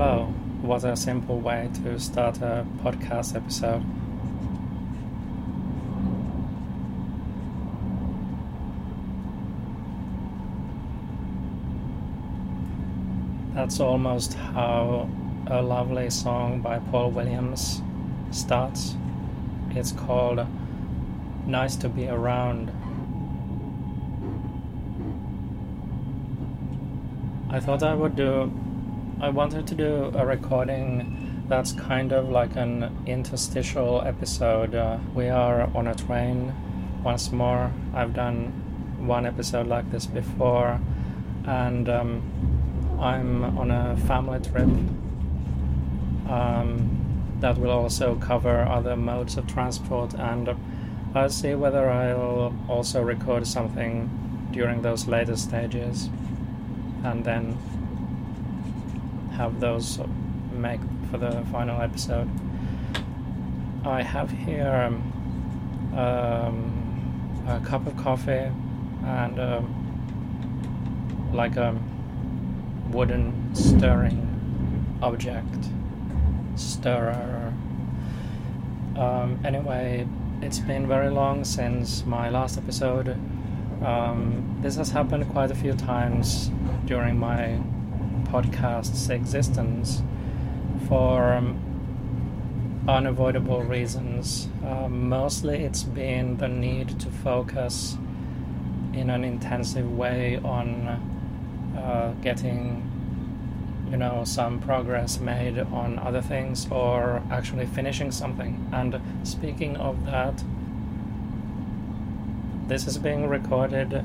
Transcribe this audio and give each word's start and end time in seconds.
Hello, 0.00 0.26
what 0.62 0.84
a 0.84 0.96
simple 0.96 1.40
way 1.40 1.68
to 1.82 1.98
start 1.98 2.36
a 2.40 2.64
podcast 2.84 3.34
episode. 3.34 3.82
That's 13.56 13.80
almost 13.80 14.34
how 14.34 15.10
a 15.48 15.60
lovely 15.62 16.10
song 16.10 16.60
by 16.60 16.78
Paul 16.78 17.10
Williams 17.10 17.82
starts. 18.30 18.94
It's 19.70 19.90
called 19.90 20.46
Nice 21.44 21.74
to 21.74 21.88
Be 21.88 22.06
Around. 22.06 22.70
I 27.50 27.58
thought 27.58 27.82
I 27.82 27.94
would 27.94 28.14
do 28.14 28.52
I 29.20 29.30
wanted 29.30 29.66
to 29.66 29.74
do 29.74 30.12
a 30.14 30.24
recording 30.24 31.44
that's 31.48 31.72
kind 31.72 32.12
of 32.12 32.28
like 32.28 32.54
an 32.54 33.02
interstitial 33.04 34.00
episode. 34.02 34.76
Uh, 34.76 34.98
we 35.12 35.28
are 35.28 35.62
on 35.74 35.88
a 35.88 35.94
train 35.96 36.54
once 37.02 37.32
more. 37.32 37.72
I've 37.92 38.14
done 38.14 38.52
one 39.00 39.26
episode 39.26 39.66
like 39.66 39.90
this 39.90 40.06
before, 40.06 40.80
and 41.44 41.88
um, 41.88 42.22
I'm 43.00 43.58
on 43.58 43.72
a 43.72 43.96
family 44.06 44.38
trip 44.38 44.68
um, 46.28 47.36
that 47.40 47.58
will 47.58 47.72
also 47.72 48.14
cover 48.14 48.62
other 48.62 48.94
modes 48.94 49.36
of 49.36 49.48
transport, 49.48 50.14
and 50.14 50.48
I'll 51.12 51.28
see 51.28 51.54
whether 51.54 51.90
I'll 51.90 52.56
also 52.68 53.02
record 53.02 53.48
something 53.48 54.48
during 54.52 54.82
those 54.82 55.08
later 55.08 55.34
stages, 55.34 56.08
and 57.02 57.24
then 57.24 57.58
have 59.38 59.60
those 59.60 60.00
make 60.52 60.80
for 61.12 61.18
the 61.18 61.44
final 61.52 61.80
episode. 61.80 62.28
I 63.84 64.02
have 64.02 64.32
here 64.32 64.90
um, 64.90 65.94
um, 65.96 67.44
a 67.46 67.60
cup 67.64 67.86
of 67.86 67.96
coffee 67.96 68.50
and 69.04 69.38
um, 69.38 71.30
like 71.32 71.56
a 71.56 71.78
wooden 72.90 73.54
stirring 73.54 74.98
object 75.02 75.68
stirrer. 76.56 77.54
Um, 78.96 79.38
anyway, 79.44 80.08
it's 80.42 80.58
been 80.58 80.88
very 80.88 81.10
long 81.10 81.44
since 81.44 82.04
my 82.04 82.28
last 82.28 82.58
episode. 82.58 83.16
Um, 83.84 84.58
this 84.62 84.74
has 84.74 84.90
happened 84.90 85.28
quite 85.30 85.52
a 85.52 85.54
few 85.54 85.74
times 85.74 86.50
during 86.86 87.16
my 87.16 87.60
podcast's 88.24 89.08
existence 89.10 90.02
for 90.88 91.32
um, 91.34 92.84
unavoidable 92.88 93.62
reasons. 93.62 94.48
Uh, 94.64 94.88
mostly 94.88 95.64
it's 95.64 95.82
been 95.82 96.36
the 96.38 96.48
need 96.48 96.98
to 97.00 97.08
focus 97.08 97.96
in 98.94 99.10
an 99.10 99.24
intensive 99.24 99.96
way 99.96 100.38
on 100.38 100.88
uh, 101.76 102.12
getting 102.22 102.82
you 103.90 103.96
know 103.96 104.22
some 104.24 104.60
progress 104.60 105.18
made 105.18 105.58
on 105.58 105.98
other 105.98 106.20
things 106.20 106.70
or 106.70 107.22
actually 107.30 107.66
finishing 107.66 108.10
something 108.10 108.68
and 108.72 109.00
speaking 109.22 109.76
of 109.76 110.04
that 110.04 110.42
this 112.66 112.86
is 112.86 112.98
being 112.98 113.26
recorded 113.26 114.04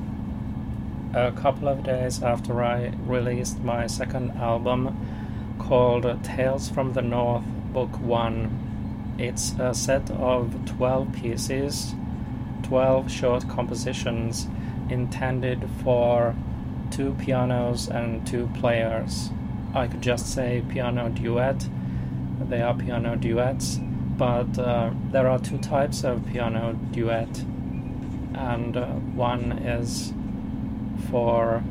a 1.13 1.31
couple 1.31 1.67
of 1.67 1.83
days 1.83 2.23
after 2.23 2.63
I 2.63 2.91
released 3.05 3.59
my 3.59 3.85
second 3.85 4.31
album 4.31 4.97
called 5.59 6.23
Tales 6.23 6.69
from 6.69 6.93
the 6.93 7.03
North, 7.03 7.43
Book 7.71 7.99
1. 7.99 9.15
It's 9.19 9.53
a 9.59 9.75
set 9.75 10.09
of 10.09 10.65
12 10.65 11.13
pieces, 11.13 11.93
12 12.63 13.11
short 13.11 13.47
compositions 13.47 14.47
intended 14.89 15.69
for 15.83 16.35
two 16.89 17.13
pianos 17.19 17.87
and 17.87 18.25
two 18.25 18.49
players. 18.55 19.29
I 19.75 19.87
could 19.87 20.01
just 20.01 20.33
say 20.33 20.63
piano 20.67 21.09
duet, 21.09 21.67
they 22.49 22.61
are 22.61 22.73
piano 22.73 23.15
duets, 23.15 23.79
but 24.17 24.57
uh, 24.57 24.91
there 25.11 25.27
are 25.27 25.39
two 25.39 25.59
types 25.59 26.03
of 26.03 26.25
piano 26.25 26.73
duet, 26.91 27.43
and 28.33 28.75
uh, 28.75 28.87
one 28.87 29.51
is 29.51 30.11
for 31.09 31.63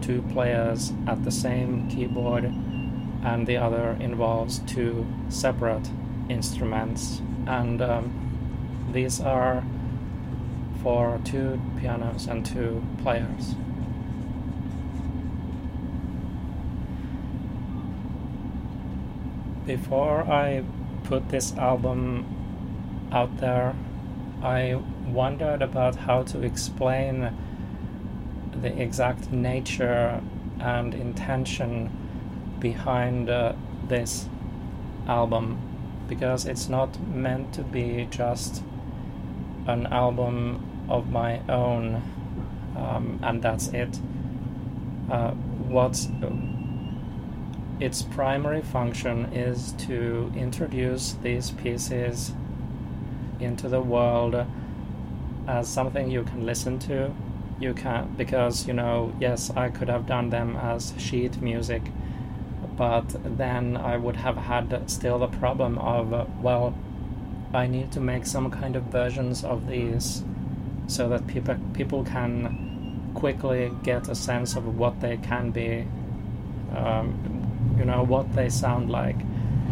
two 0.00 0.22
players 0.32 0.92
at 1.06 1.24
the 1.24 1.30
same 1.30 1.88
keyboard, 1.88 2.44
and 2.44 3.46
the 3.46 3.56
other 3.56 3.96
involves 4.00 4.60
two 4.60 5.06
separate 5.28 5.90
instruments. 6.28 7.20
And 7.46 7.80
um, 7.80 8.90
these 8.92 9.20
are 9.20 9.64
for 10.82 11.20
two 11.24 11.60
pianos 11.80 12.26
and 12.26 12.44
two 12.44 12.82
players. 13.02 13.54
Before 19.66 20.20
I 20.22 20.62
put 21.04 21.28
this 21.30 21.52
album 21.56 22.24
out 23.10 23.38
there, 23.38 23.74
I 24.42 24.80
wondered 25.06 25.62
about 25.62 25.96
how 25.96 26.22
to 26.24 26.42
explain 26.42 27.36
the 28.62 28.80
exact 28.80 29.30
nature 29.32 30.20
and 30.60 30.94
intention 30.94 31.90
behind 32.58 33.28
uh, 33.28 33.52
this 33.88 34.28
album 35.06 35.58
because 36.08 36.46
it's 36.46 36.68
not 36.68 36.98
meant 37.08 37.52
to 37.52 37.62
be 37.62 38.06
just 38.10 38.62
an 39.66 39.86
album 39.86 40.86
of 40.88 41.10
my 41.10 41.40
own 41.48 42.02
um, 42.76 43.18
and 43.22 43.42
that's 43.42 43.68
it. 43.68 43.98
Uh, 45.10 45.30
what's 45.30 46.08
its 47.80 48.02
primary 48.02 48.62
function 48.62 49.26
is 49.32 49.72
to 49.72 50.32
introduce 50.36 51.12
these 51.22 51.50
pieces 51.52 52.32
into 53.38 53.68
the 53.68 53.80
world 53.80 54.46
as 55.46 55.68
something 55.68 56.10
you 56.10 56.22
can 56.24 56.44
listen 56.46 56.78
to 56.78 57.12
you 57.58 57.72
can 57.72 58.14
because 58.16 58.66
you 58.66 58.72
know 58.74 59.12
yes 59.20 59.50
i 59.56 59.68
could 59.68 59.88
have 59.88 60.06
done 60.06 60.30
them 60.30 60.56
as 60.56 60.92
sheet 60.98 61.40
music 61.40 61.82
but 62.76 63.04
then 63.38 63.76
i 63.76 63.96
would 63.96 64.16
have 64.16 64.36
had 64.36 64.90
still 64.90 65.18
the 65.18 65.28
problem 65.28 65.78
of 65.78 66.10
well 66.42 66.74
i 67.54 67.66
need 67.66 67.90
to 67.90 68.00
make 68.00 68.26
some 68.26 68.50
kind 68.50 68.76
of 68.76 68.82
versions 68.84 69.44
of 69.44 69.68
these 69.68 70.22
so 70.86 71.08
that 71.08 71.26
people 71.26 71.56
people 71.72 72.04
can 72.04 73.10
quickly 73.14 73.70
get 73.82 74.08
a 74.08 74.14
sense 74.14 74.56
of 74.56 74.76
what 74.76 75.00
they 75.00 75.16
can 75.16 75.50
be 75.50 75.86
um, 76.74 77.74
you 77.78 77.84
know 77.84 78.02
what 78.02 78.34
they 78.34 78.48
sound 78.48 78.90
like 78.90 79.16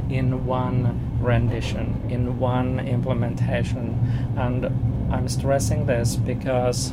in 0.08 0.46
one 0.46 1.00
rendition 1.20 2.00
in 2.10 2.38
one 2.38 2.78
implementation. 2.80 4.34
And 4.36 4.66
i'm 5.12 5.28
stressing 5.28 5.86
this 5.86 6.16
because 6.16 6.92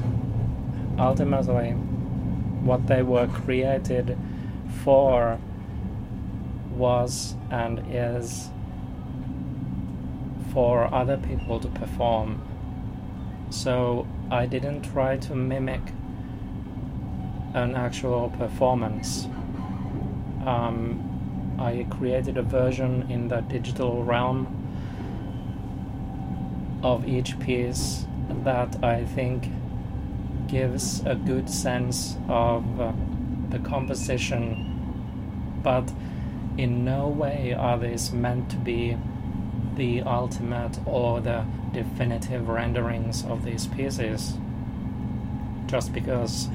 ultimately 1.01 1.71
what 2.63 2.85
they 2.87 3.01
were 3.01 3.27
created 3.27 4.17
for 4.83 5.39
was 6.75 7.35
and 7.49 7.83
is 7.89 8.49
for 10.53 10.93
other 10.93 11.17
people 11.17 11.59
to 11.59 11.67
perform. 11.69 12.41
So 13.49 14.07
I 14.29 14.45
didn't 14.45 14.83
try 14.83 15.17
to 15.17 15.35
mimic 15.35 15.81
an 17.53 17.75
actual 17.75 18.29
performance. 18.37 19.25
Um, 20.45 21.55
I 21.59 21.85
created 21.89 22.37
a 22.37 22.41
version 22.43 23.09
in 23.09 23.27
the 23.27 23.41
digital 23.41 24.03
realm 24.03 24.57
of 26.83 27.07
each 27.07 27.39
piece 27.39 28.05
that 28.43 28.83
I 28.83 29.03
think 29.03 29.49
gives 30.51 31.01
a 31.05 31.15
good 31.15 31.49
sense 31.49 32.17
of 32.27 32.79
uh, 32.79 32.91
the 33.49 33.59
composition, 33.59 35.59
but 35.63 35.91
in 36.57 36.83
no 36.83 37.07
way 37.07 37.53
are 37.53 37.79
these 37.79 38.11
meant 38.11 38.51
to 38.51 38.57
be 38.57 38.97
the 39.75 40.01
ultimate 40.01 40.77
or 40.85 41.21
the 41.21 41.45
definitive 41.71 42.49
renderings 42.49 43.23
of 43.25 43.45
these 43.45 43.67
pieces. 43.67 44.33
Just 45.67 45.93
because 45.93 46.47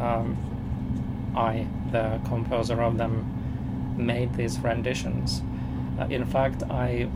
um, 0.00 1.32
I, 1.36 1.66
the 1.90 2.20
composer 2.28 2.80
of 2.80 2.98
them, 2.98 3.96
made 3.96 4.34
these 4.34 4.60
renditions. 4.60 5.42
Uh, 5.98 6.06
in 6.08 6.24
fact, 6.24 6.62
I 6.70 7.08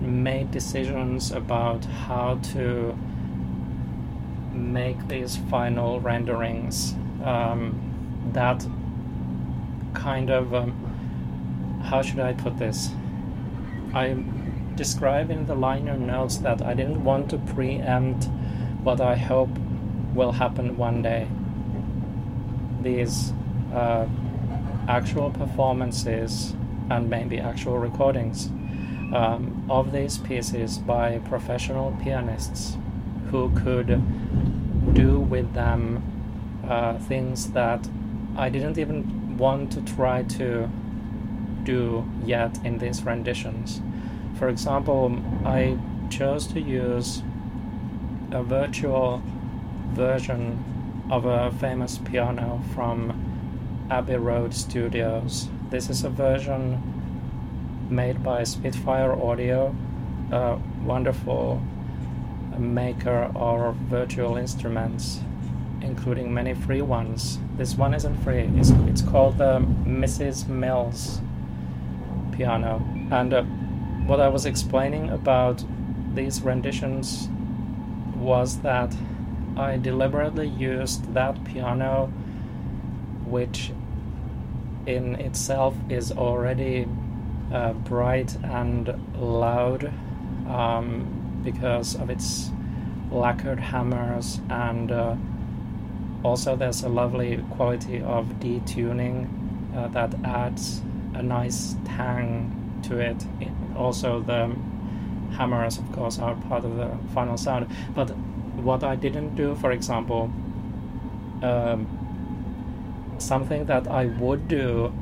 made 0.00 0.50
decisions 0.50 1.30
about 1.30 1.84
how 1.84 2.40
to 2.52 2.98
make 4.72 5.08
these 5.08 5.36
final 5.50 6.00
renderings 6.00 6.94
um, 7.24 8.30
that 8.32 8.66
kind 9.94 10.30
of 10.30 10.54
um, 10.54 10.72
how 11.84 12.00
should 12.00 12.20
I 12.20 12.32
put 12.32 12.58
this? 12.58 12.90
I 13.92 14.16
describe 14.74 15.30
in 15.30 15.46
the 15.46 15.54
liner 15.54 15.96
notes 15.96 16.38
that 16.38 16.62
I 16.62 16.74
didn't 16.74 17.04
want 17.04 17.28
to 17.30 17.38
preempt 17.38 18.28
what 18.82 19.00
I 19.00 19.16
hope 19.16 19.50
will 20.14 20.32
happen 20.32 20.76
one 20.76 21.02
day. 21.02 21.28
These 22.82 23.32
uh, 23.74 24.06
actual 24.88 25.30
performances 25.30 26.54
and 26.90 27.08
maybe 27.08 27.38
actual 27.38 27.78
recordings 27.78 28.46
um, 29.14 29.66
of 29.68 29.92
these 29.92 30.18
pieces 30.18 30.78
by 30.78 31.18
professional 31.18 31.96
pianists 32.02 32.76
who 33.30 33.50
could 33.62 34.02
do 34.94 35.20
with 35.20 35.52
them 35.54 36.02
uh, 36.68 36.98
things 36.98 37.52
that 37.52 37.88
I 38.36 38.48
didn't 38.48 38.78
even 38.78 39.36
want 39.36 39.72
to 39.72 39.80
try 39.82 40.22
to 40.22 40.68
do 41.64 42.04
yet 42.24 42.58
in 42.64 42.78
these 42.78 43.02
renditions. 43.02 43.80
For 44.38 44.48
example, 44.48 45.20
I 45.44 45.78
chose 46.10 46.46
to 46.48 46.60
use 46.60 47.22
a 48.30 48.42
virtual 48.42 49.22
version 49.92 51.06
of 51.10 51.24
a 51.26 51.50
famous 51.52 51.98
piano 51.98 52.62
from 52.74 53.86
Abbey 53.90 54.16
Road 54.16 54.54
Studios. 54.54 55.48
This 55.70 55.90
is 55.90 56.04
a 56.04 56.10
version 56.10 56.80
made 57.90 58.22
by 58.22 58.44
Spitfire 58.44 59.12
Audio, 59.12 59.74
a 60.30 60.58
wonderful 60.84 61.60
maker 62.58 63.30
of 63.34 63.76
virtual 63.76 64.36
instruments, 64.36 65.20
including 65.80 66.32
many 66.32 66.54
free 66.54 66.82
ones. 66.82 67.38
This 67.56 67.74
one 67.74 67.94
isn't 67.94 68.16
free. 68.22 68.50
It's, 68.56 68.70
it's 68.86 69.02
called 69.02 69.38
the 69.38 69.60
Mrs. 69.84 70.48
Mills 70.48 71.20
piano. 72.32 72.84
And 73.10 73.34
uh, 73.34 73.42
what 74.06 74.20
I 74.20 74.28
was 74.28 74.46
explaining 74.46 75.10
about 75.10 75.64
these 76.14 76.42
renditions 76.42 77.28
was 78.16 78.58
that 78.60 78.94
I 79.56 79.76
deliberately 79.76 80.48
used 80.48 81.12
that 81.14 81.42
piano, 81.44 82.06
which 83.26 83.72
in 84.86 85.14
itself 85.16 85.74
is 85.88 86.10
already 86.12 86.86
uh, 87.52 87.72
bright 87.74 88.34
and 88.42 88.94
loud 89.18 89.92
um, 90.48 91.21
because 91.44 91.94
of 91.96 92.10
its 92.10 92.50
lacquered 93.10 93.60
hammers, 93.60 94.40
and 94.48 94.90
uh, 94.90 95.16
also 96.22 96.56
there's 96.56 96.82
a 96.82 96.88
lovely 96.88 97.44
quality 97.50 98.00
of 98.02 98.26
detuning 98.40 99.28
uh, 99.76 99.88
that 99.88 100.14
adds 100.24 100.80
a 101.14 101.22
nice 101.22 101.76
tang 101.84 102.80
to 102.82 102.98
it. 102.98 103.24
it. 103.40 103.52
Also, 103.76 104.20
the 104.20 104.54
hammers, 105.36 105.78
of 105.78 105.90
course, 105.92 106.18
are 106.18 106.34
part 106.48 106.64
of 106.64 106.76
the 106.76 106.90
final 107.14 107.36
sound, 107.36 107.66
but 107.94 108.10
what 108.56 108.84
I 108.84 108.96
didn't 108.96 109.34
do, 109.34 109.54
for 109.56 109.72
example, 109.72 110.30
um, 111.42 111.86
something 113.18 113.66
that 113.66 113.88
I 113.88 114.06
would 114.06 114.48
do 114.48 114.92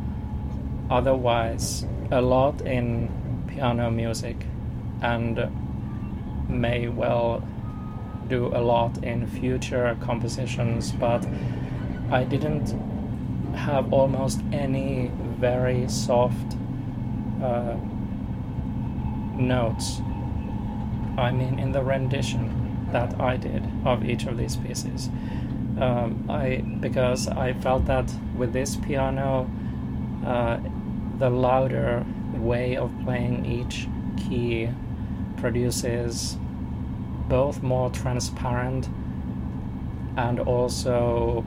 otherwise 0.90 1.84
a 2.10 2.20
lot 2.20 2.60
in 2.62 3.08
piano 3.46 3.90
music 3.90 4.37
and 5.02 5.38
may 6.50 6.88
well 6.88 7.43
do 8.29 8.47
a 8.49 8.61
lot 8.61 9.02
in 9.02 9.26
future 9.26 9.97
compositions, 10.00 10.93
but 10.93 11.26
I 12.11 12.25
didn't 12.25 12.75
have 13.55 13.93
almost 13.93 14.41
any 14.52 15.11
very 15.38 15.88
soft 15.88 16.56
uh, 17.43 17.76
notes. 19.37 20.00
I 21.19 21.32
mean, 21.32 21.58
in 21.58 21.73
the 21.73 21.82
rendition 21.82 22.88
that 22.93 23.20
I 23.20 23.37
did 23.37 23.62
of 23.85 24.05
each 24.05 24.26
of 24.26 24.37
these 24.37 24.56
pieces. 24.56 25.08
Um, 25.79 26.26
I 26.29 26.56
because 26.81 27.29
I 27.29 27.52
felt 27.55 27.87
that 27.87 28.12
with 28.37 28.52
this 28.52 28.76
piano, 28.76 29.50
uh, 30.25 30.58
the 31.19 31.31
louder 31.31 32.05
way 32.35 32.76
of 32.76 32.93
playing 33.05 33.47
each 33.47 33.88
key 34.17 34.69
produces 35.37 36.37
both 37.30 37.62
more 37.62 37.88
transparent 37.90 38.88
and 40.16 40.40
also 40.40 41.44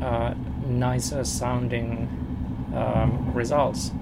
uh, 0.00 0.34
nicer 0.66 1.24
sounding 1.24 2.08
um, 2.74 3.32
results. 3.32 3.92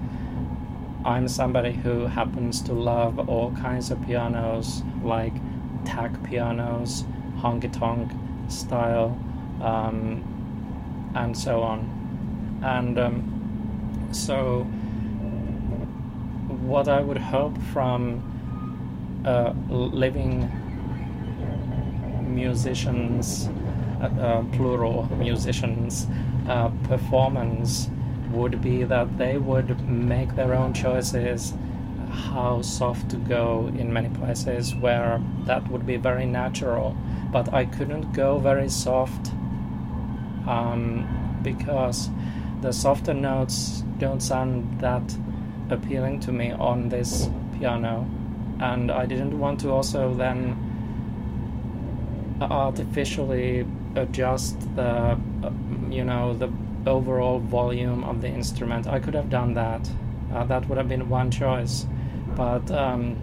I'm 1.05 1.27
somebody 1.27 1.71
who 1.71 2.07
happens 2.07 2.61
to 2.63 2.73
love 2.73 3.29
all 3.29 3.51
kinds 3.51 3.91
of 3.91 4.03
pianos, 4.05 4.81
like 5.03 5.33
tack 5.85 6.11
pianos, 6.23 7.05
honky 7.37 7.71
tonk 7.71 8.11
style, 8.49 9.17
um, 9.61 10.23
and 11.15 11.37
so 11.37 11.61
on. 11.61 12.59
And 12.63 12.97
um, 12.97 14.09
so, 14.11 14.63
what 16.65 16.87
I 16.87 17.01
would 17.01 17.19
hope 17.19 17.55
from 17.71 18.23
uh, 19.23 19.53
living 19.69 20.51
musicians, 22.37 23.49
uh, 24.01 24.05
uh, 24.05 24.43
plural 24.55 25.09
musicians, 25.17 26.07
uh, 26.47 26.69
performance 26.83 27.89
would 28.31 28.61
be 28.61 28.83
that 28.83 29.17
they 29.17 29.37
would 29.37 29.69
make 29.89 30.35
their 30.35 30.53
own 30.53 30.73
choices 30.73 31.53
how 32.09 32.61
soft 32.61 33.09
to 33.09 33.17
go 33.17 33.71
in 33.77 33.91
many 33.91 34.09
places 34.09 34.75
where 34.75 35.21
that 35.45 35.67
would 35.69 35.85
be 35.85 35.97
very 35.97 36.25
natural. 36.25 36.95
But 37.31 37.53
i 37.53 37.65
couldn't 37.65 38.13
go 38.13 38.37
very 38.39 38.69
soft 38.69 39.31
um, 40.47 40.83
because 41.43 42.09
the 42.61 42.71
softer 42.71 43.13
notes 43.13 43.83
don't 43.97 44.21
sound 44.21 44.79
that 44.79 45.17
appealing 45.69 46.19
to 46.21 46.31
me 46.31 46.51
on 46.51 46.89
this 46.89 47.29
piano. 47.57 48.09
And 48.59 48.91
i 48.91 49.05
didn't 49.05 49.37
want 49.37 49.59
to 49.61 49.71
also 49.71 50.13
then 50.13 50.66
artificially 52.41 53.65
adjust 53.95 54.59
the 54.75 54.83
uh, 54.83 55.51
you 55.89 56.03
know 56.03 56.33
the 56.33 56.51
overall 56.85 57.39
volume 57.39 58.03
of 58.03 58.21
the 58.21 58.27
instrument. 58.27 58.87
I 58.87 58.99
could 58.99 59.13
have 59.13 59.29
done 59.29 59.53
that. 59.55 59.89
Uh, 60.33 60.43
that 60.45 60.67
would 60.67 60.77
have 60.77 60.89
been 60.89 61.09
one 61.09 61.31
choice. 61.31 61.85
But 62.35 62.69
um, 62.71 63.17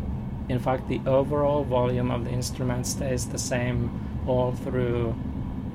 in 0.48 0.58
fact 0.58 0.88
the 0.88 1.00
overall 1.06 1.64
volume 1.64 2.10
of 2.10 2.24
the 2.24 2.30
instrument 2.30 2.86
stays 2.86 3.26
the 3.26 3.38
same 3.38 3.90
all 4.26 4.52
through 4.52 5.14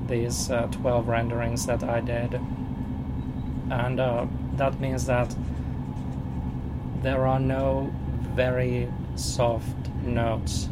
these 0.06 0.50
uh, 0.50 0.66
12 0.70 1.08
renderings 1.08 1.66
that 1.66 1.82
I 1.82 2.00
did. 2.00 2.34
And 3.70 4.00
uh, 4.00 4.26
that 4.56 4.80
means 4.80 5.06
that 5.06 5.34
there 7.02 7.26
are 7.26 7.40
no 7.40 7.92
very 8.34 8.88
soft 9.14 9.88
notes 10.04 10.68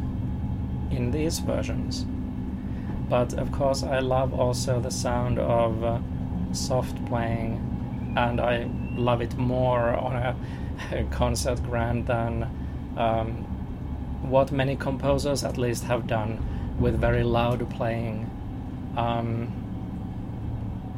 in 0.91 1.11
these 1.11 1.39
versions 1.39 2.05
but 3.09 3.33
of 3.33 3.51
course 3.51 3.83
I 3.83 3.99
love 3.99 4.39
also 4.39 4.79
the 4.79 4.91
sound 4.91 5.39
of 5.39 5.83
uh, 5.83 5.99
soft 6.51 7.03
playing 7.05 8.13
and 8.15 8.39
I 8.39 8.69
love 8.95 9.21
it 9.21 9.37
more 9.37 9.95
on 9.95 10.15
a 10.15 10.35
concert 11.11 11.61
grand 11.63 12.07
than 12.07 12.43
um, 12.97 13.45
what 14.21 14.51
many 14.51 14.75
composers 14.75 15.43
at 15.43 15.57
least 15.57 15.83
have 15.85 16.07
done 16.07 16.45
with 16.79 16.99
very 16.99 17.23
loud 17.23 17.69
playing. 17.69 18.29
Um, 18.97 19.51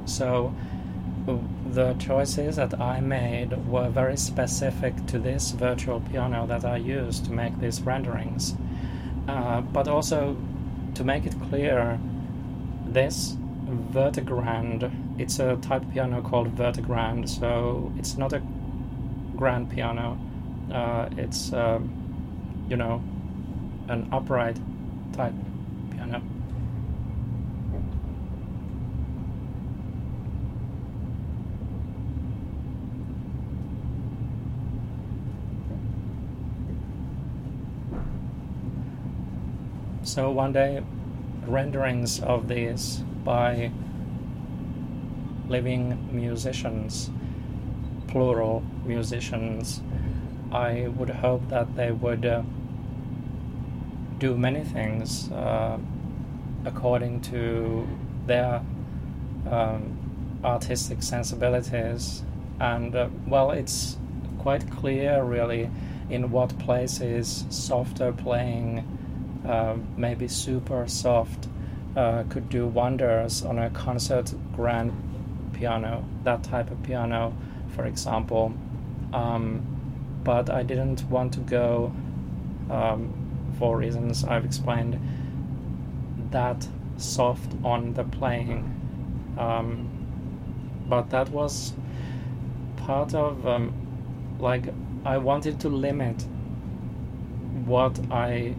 so 0.05 0.53
the 1.69 1.93
choices 1.93 2.55
that 2.55 2.79
I 2.79 2.99
made 2.99 3.67
were 3.67 3.89
very 3.89 4.17
specific 4.17 5.05
to 5.07 5.19
this 5.19 5.51
virtual 5.51 6.01
piano 6.01 6.47
that 6.47 6.65
I 6.65 6.77
used 6.77 7.25
to 7.25 7.31
make 7.31 7.59
these 7.59 7.81
renderings. 7.81 8.55
Uh, 9.27 9.61
but 9.61 9.87
also 9.87 10.35
to 10.95 11.03
make 11.03 11.25
it 11.25 11.35
clear, 11.49 11.99
this 12.85 13.37
Vertegrand, 13.67 14.91
it's 15.19 15.39
a 15.39 15.55
type 15.57 15.83
of 15.83 15.91
piano 15.91 16.21
called 16.21 16.55
Vertegrand, 16.55 17.29
so 17.29 17.91
it's 17.97 18.17
not 18.17 18.33
a 18.33 18.41
grand 19.35 19.69
piano. 19.69 20.19
Uh, 20.71 21.09
it's, 21.17 21.53
um, 21.53 21.89
you 22.69 22.75
know, 22.75 23.01
an 23.87 24.07
upright 24.11 24.57
type 25.13 25.33
piano. 25.91 26.21
So 40.11 40.29
one 40.29 40.51
day, 40.51 40.83
renderings 41.47 42.19
of 42.19 42.49
these 42.49 42.97
by 43.23 43.71
living 45.47 46.09
musicians 46.11 47.09
plural 48.09 48.61
musicians, 48.85 49.81
I 50.51 50.89
would 50.97 51.11
hope 51.11 51.47
that 51.47 51.77
they 51.77 51.93
would 51.93 52.25
uh, 52.25 52.41
do 54.19 54.35
many 54.35 54.65
things 54.65 55.31
uh, 55.31 55.77
according 56.65 57.21
to 57.31 57.87
their 58.27 58.61
um, 59.49 59.97
artistic 60.43 61.03
sensibilities. 61.03 62.21
And 62.59 62.93
uh, 62.93 63.07
well, 63.25 63.51
it's 63.51 63.95
quite 64.39 64.69
clear, 64.69 65.23
really, 65.23 65.69
in 66.09 66.31
what 66.31 66.59
places 66.59 67.45
softer 67.49 68.11
playing, 68.11 68.85
maybe 69.97 70.27
super 70.27 70.87
soft, 70.87 71.47
uh, 71.95 72.23
could 72.29 72.49
do 72.49 72.67
wonders 72.67 73.43
on 73.43 73.59
a 73.59 73.69
concert 73.71 74.33
grand 74.55 74.91
piano, 75.53 76.05
that 76.23 76.43
type 76.43 76.71
of 76.71 76.81
piano, 76.83 77.33
for 77.75 77.85
example. 77.85 78.53
Um, 79.13 79.61
but 80.23 80.49
I 80.49 80.63
didn't 80.63 81.03
want 81.09 81.33
to 81.33 81.39
go, 81.41 81.93
um, 82.69 83.13
for 83.57 83.77
reasons 83.77 84.23
I've 84.23 84.45
explained, 84.45 84.99
that 86.31 86.67
soft 86.97 87.51
on 87.63 87.93
the 87.93 88.03
playing. 88.03 88.63
Um, 89.37 89.89
but 90.87 91.09
that 91.09 91.29
was 91.29 91.73
part 92.77 93.13
of, 93.13 93.45
um, 93.47 93.73
like, 94.39 94.73
I 95.03 95.17
wanted 95.17 95.59
to 95.61 95.69
limit 95.69 96.25
what 97.65 97.99
I 98.11 98.55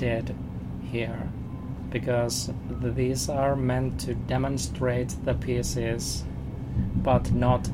did 0.00 0.34
here 0.82 1.28
because 1.90 2.50
these 2.70 3.28
are 3.28 3.54
meant 3.54 4.00
to 4.00 4.14
demonstrate 4.14 5.14
the 5.24 5.34
pieces 5.34 6.24
but 7.02 7.30
not 7.32 7.70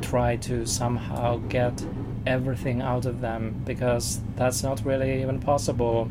try 0.00 0.36
to 0.36 0.64
somehow 0.64 1.36
get 1.48 1.84
everything 2.26 2.80
out 2.80 3.04
of 3.04 3.20
them 3.20 3.62
because 3.66 4.20
that's 4.36 4.62
not 4.62 4.84
really 4.84 5.20
even 5.20 5.38
possible. 5.40 6.08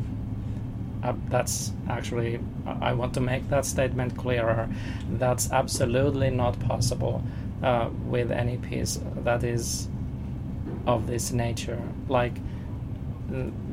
Uh, 1.02 1.14
that's 1.28 1.72
actually, 1.88 2.38
I 2.66 2.92
want 2.92 3.14
to 3.14 3.20
make 3.20 3.48
that 3.48 3.64
statement 3.64 4.16
clearer. 4.16 4.68
That's 5.10 5.50
absolutely 5.50 6.30
not 6.30 6.60
possible 6.60 7.22
uh, 7.62 7.90
with 8.06 8.30
any 8.30 8.58
piece 8.58 9.00
that 9.24 9.42
is 9.42 9.88
of 10.86 11.06
this 11.06 11.32
nature. 11.32 11.82
Like, 12.08 12.34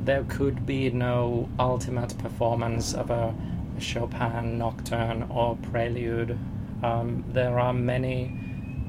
there 0.04 0.24
could 0.24 0.64
be 0.66 0.90
no 0.90 1.48
ultimate 1.58 2.16
performance 2.18 2.94
of 2.94 3.10
a 3.10 3.34
Chopin 3.78 4.58
nocturne 4.58 5.24
or 5.30 5.56
prelude. 5.56 6.38
Um, 6.82 7.24
there 7.28 7.58
are 7.58 7.72
many 7.72 8.38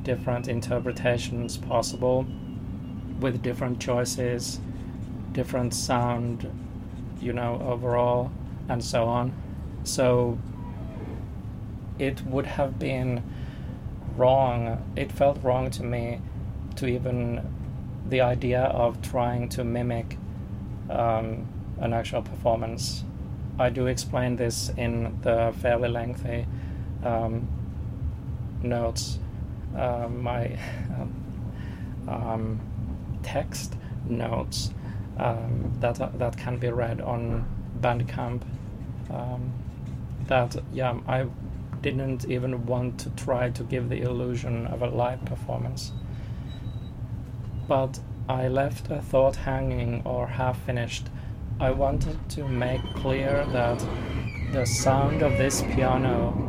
different 0.04 0.48
interpretations 0.48 1.58
possible 1.58 2.26
with 3.20 3.42
different 3.42 3.80
choices, 3.80 4.60
different 5.32 5.74
sound, 5.74 6.50
you 7.20 7.34
know, 7.34 7.62
overall, 7.68 8.32
and 8.70 8.84
so 8.84 9.06
on. 9.06 9.34
So 9.84 10.38
it 11.98 12.22
would 12.26 12.46
have 12.46 12.80
been 12.80 13.24
wrong, 14.16 14.84
it 14.96 15.12
felt 15.12 15.44
wrong 15.44 15.70
to 15.72 15.84
me 15.84 16.22
to 16.76 16.88
even 16.88 17.46
the 18.08 18.22
idea 18.22 18.62
of 18.62 19.02
trying 19.02 19.50
to 19.50 19.64
mimic 19.64 20.18
um, 20.90 21.48
an 21.80 21.94
actual 21.94 22.22
performance. 22.22 23.04
I 23.58 23.70
do 23.70 23.88
explain 23.88 24.36
this 24.36 24.70
in 24.78 25.20
the 25.22 25.54
fairly 25.62 25.90
lengthy 25.90 26.46
um, 27.04 27.48
notes. 28.64 29.20
Uh, 29.76 30.08
my 30.10 30.58
um, 32.08 32.60
text 33.22 33.76
notes 34.08 34.72
um, 35.18 35.72
that 35.80 36.00
uh, 36.02 36.10
that 36.16 36.38
can 36.38 36.58
be 36.58 36.70
read 36.70 37.02
on 37.02 37.46
Bandcamp. 37.82 38.42
Um, 39.12 39.54
that 40.28 40.56
yeah, 40.74 40.98
I 41.08 41.28
didn't 41.82 42.26
even 42.26 42.66
want 42.66 43.00
to 43.02 43.10
try 43.12 43.50
to 43.52 43.64
give 43.64 43.90
the 43.90 44.02
illusion 44.02 44.68
of 44.68 44.82
a 44.82 44.88
live 44.90 45.24
performance, 45.26 45.92
but 47.68 48.00
I 48.30 48.48
left 48.48 48.92
a 48.92 49.02
thought 49.02 49.36
hanging 49.36 50.04
or 50.06 50.28
half 50.28 50.62
finished. 50.62 51.08
I 51.60 51.72
wanted 51.72 52.30
to 52.30 52.48
make 52.48 52.82
clear 52.94 53.44
that 53.54 53.84
the 54.54 54.66
sound 54.66 55.24
of 55.24 55.32
this 55.40 55.64
piano 55.74 56.46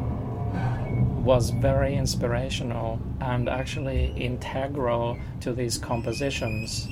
was 1.24 1.48
very 1.48 1.94
inspirational 1.96 3.00
and 3.22 3.48
actually 3.48 4.12
integral 4.14 5.18
to 5.40 5.54
these 5.54 5.78
compositions. 5.78 6.86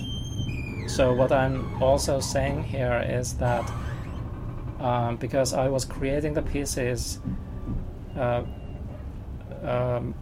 So, 0.87 1.13
what 1.13 1.33
I'm 1.33 1.83
also 1.83 2.19
saying 2.19 2.65
here 2.65 3.05
is 3.07 3.35
that 3.35 3.71
um, 4.81 5.17
because 5.17 5.53
I 5.53 5.69
was 5.69 5.85
creating 5.85 6.33
the 6.33 6.43
pieces 6.43 7.21
uh, 8.17 8.43
um, 9.63 10.15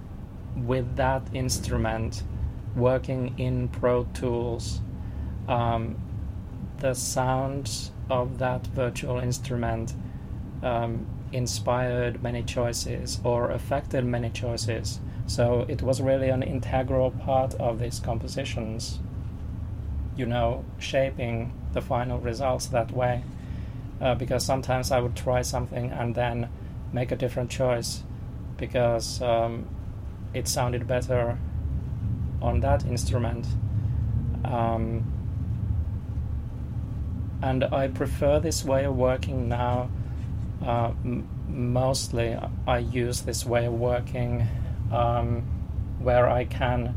with 0.57 0.97
that 0.97 1.23
instrument, 1.33 2.25
working 2.77 3.35
in 3.39 3.69
Pro 3.69 4.05
Tools, 4.15 4.81
um, 5.49 5.97
the 6.79 6.95
sounds 6.95 7.91
of 8.11 8.39
that 8.39 8.67
virtual 8.69 9.19
instrument 9.19 9.95
um, 10.63 11.07
inspired 11.33 12.23
many 12.23 12.43
choices 12.43 13.21
or 13.25 13.51
affected 13.51 14.05
many 14.05 14.31
choices. 14.31 15.01
So 15.27 15.65
it 15.69 15.83
was 15.83 16.01
really 16.01 16.29
an 16.29 16.43
integral 16.43 17.11
part 17.11 17.55
of 17.55 17.81
these 17.81 17.99
compositions, 17.99 19.01
you 20.17 20.27
know, 20.27 20.65
shaping 20.79 21.53
the 21.73 21.81
final 21.81 22.19
results 22.19 22.67
that 22.67 22.93
way. 22.93 23.25
Uh, 24.01 24.15
because 24.15 24.45
sometimes 24.45 24.91
I 24.91 25.01
would 25.01 25.17
try 25.17 25.41
something 25.41 25.91
and 25.91 26.15
then 26.15 26.51
make 26.93 27.11
a 27.13 27.17
different 27.17 27.51
choice 27.51 28.03
because 28.59 29.23
um, 29.23 29.67
it 30.35 30.47
sounded 30.47 30.87
better 30.87 31.39
on 32.41 32.61
that 32.61 32.85
instrument. 32.85 33.47
Um, 34.45 35.13
and 37.43 37.65
I 37.65 37.89
prefer 37.89 38.41
this 38.41 38.65
way 38.65 38.85
of 38.85 38.97
working 38.97 39.49
now. 39.49 39.91
Uh, 40.65 40.93
m- 41.05 41.29
mostly, 41.49 42.37
I 42.67 42.79
use 42.79 43.23
this 43.23 43.45
way 43.45 43.67
of 43.67 43.75
working 43.75 44.47
um, 44.93 45.43
where 45.99 46.29
I 46.29 46.45
can 46.45 46.95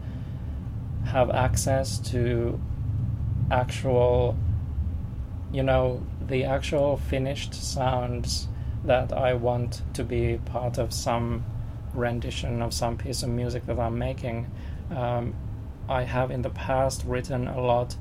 have 1.05 1.29
access 1.29 1.97
to 2.11 2.59
actual, 3.51 4.37
you 5.51 5.63
know, 5.63 6.03
the 6.21 6.43
actual 6.43 6.97
finished 6.97 7.53
sounds 7.53 8.47
that 8.83 9.11
I 9.11 9.33
want 9.33 9.81
to 9.93 10.03
be 10.03 10.39
part 10.45 10.77
of 10.77 10.93
some 10.93 11.43
rendition 11.93 12.61
of 12.61 12.73
some 12.73 12.97
piece 12.97 13.23
of 13.23 13.29
music 13.29 13.65
that 13.65 13.79
I'm 13.79 13.97
making. 13.97 14.47
Um, 14.91 15.35
I 15.87 16.03
have 16.03 16.31
in 16.31 16.41
the 16.41 16.49
past 16.49 17.03
written 17.05 17.47
a 17.47 17.59
lot 17.59 17.95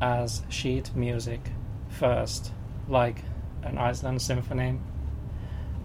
as 0.00 0.42
sheet 0.48 0.94
music 0.94 1.40
first, 1.88 2.52
like 2.88 3.22
an 3.62 3.78
Iceland 3.78 4.22
symphony, 4.22 4.78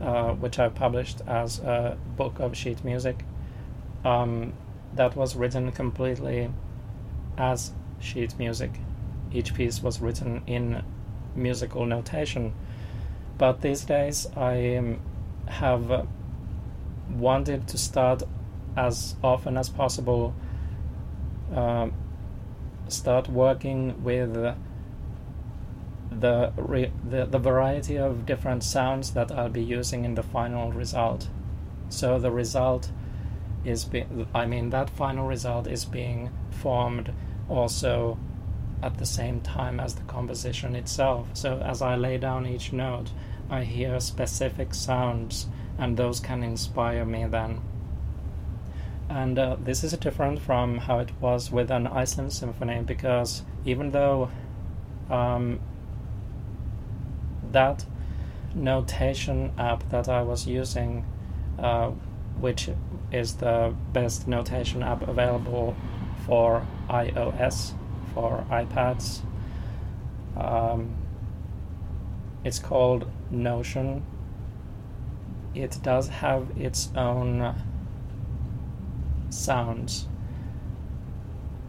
uh, 0.01 0.33
which 0.33 0.59
I 0.59 0.69
published 0.69 1.21
as 1.27 1.59
a 1.59 1.97
book 2.15 2.39
of 2.39 2.55
sheet 2.55 2.83
music. 2.83 3.23
Um, 4.03 4.53
that 4.93 5.15
was 5.15 5.35
written 5.35 5.71
completely 5.71 6.49
as 7.37 7.71
sheet 7.99 8.37
music. 8.37 8.71
Each 9.31 9.53
piece 9.53 9.81
was 9.81 9.99
written 9.99 10.41
in 10.47 10.83
musical 11.35 11.85
notation. 11.85 12.53
But 13.37 13.61
these 13.61 13.85
days 13.85 14.27
I 14.35 14.75
um, 14.77 14.99
have 15.47 16.07
wanted 17.09 17.67
to 17.67 17.77
start 17.77 18.23
as 18.77 19.15
often 19.23 19.57
as 19.57 19.67
possible 19.67 20.33
uh, 21.53 21.89
start 22.87 23.27
working 23.27 24.03
with 24.03 24.33
the 24.33 24.55
the, 26.09 27.27
the 27.29 27.37
variety 27.37 27.97
of 27.97 28.25
different 28.25 28.63
sounds 28.63 29.11
that 29.11 29.31
I'll 29.31 29.49
be 29.49 29.63
using 29.63 30.05
in 30.05 30.15
the 30.15 30.23
final 30.23 30.71
result. 30.71 31.27
So 31.89 32.17
the 32.17 32.31
result 32.31 32.91
is 33.65 33.85
be, 33.85 34.05
I 34.33 34.45
mean 34.45 34.69
that 34.69 34.89
final 34.89 35.27
result 35.27 35.67
is 35.67 35.85
being 35.85 36.31
formed 36.49 37.11
also 37.49 38.17
at 38.81 38.97
the 38.97 39.05
same 39.05 39.41
time 39.41 39.79
as 39.79 39.95
the 39.95 40.03
composition 40.03 40.75
itself. 40.75 41.27
So 41.33 41.59
as 41.59 41.81
I 41.81 41.95
lay 41.95 42.17
down 42.17 42.45
each 42.45 42.71
note, 42.71 43.11
I 43.49 43.63
hear 43.63 43.99
specific 43.99 44.73
sounds 44.73 45.47
and 45.77 45.97
those 45.97 46.19
can 46.19 46.43
inspire 46.43 47.05
me 47.05 47.25
then 47.25 47.61
and 49.09 49.39
uh, 49.39 49.55
this 49.59 49.83
is 49.83 49.93
different 49.93 50.39
from 50.39 50.77
how 50.77 50.99
it 50.99 51.11
was 51.21 51.51
with 51.51 51.71
an 51.71 51.87
Iceland 51.87 52.33
symphony 52.33 52.81
because 52.81 53.43
even 53.65 53.91
though 53.91 54.29
um, 55.09 55.59
that 57.51 57.85
notation 58.53 59.51
app 59.57 59.87
that 59.89 60.09
I 60.09 60.21
was 60.21 60.47
using, 60.47 61.05
uh, 61.59 61.91
which 62.39 62.69
is 63.11 63.35
the 63.35 63.73
best 63.93 64.27
notation 64.27 64.83
app 64.83 65.07
available 65.07 65.75
for 66.25 66.65
iOS, 66.89 67.73
for 68.13 68.45
iPads. 68.49 69.21
Um, 70.35 70.95
it's 72.43 72.59
called 72.59 73.09
Notion. 73.31 74.05
It 75.55 75.79
does 75.81 76.07
have 76.09 76.51
its 76.57 76.89
own 76.95 77.55
sounds, 79.29 80.07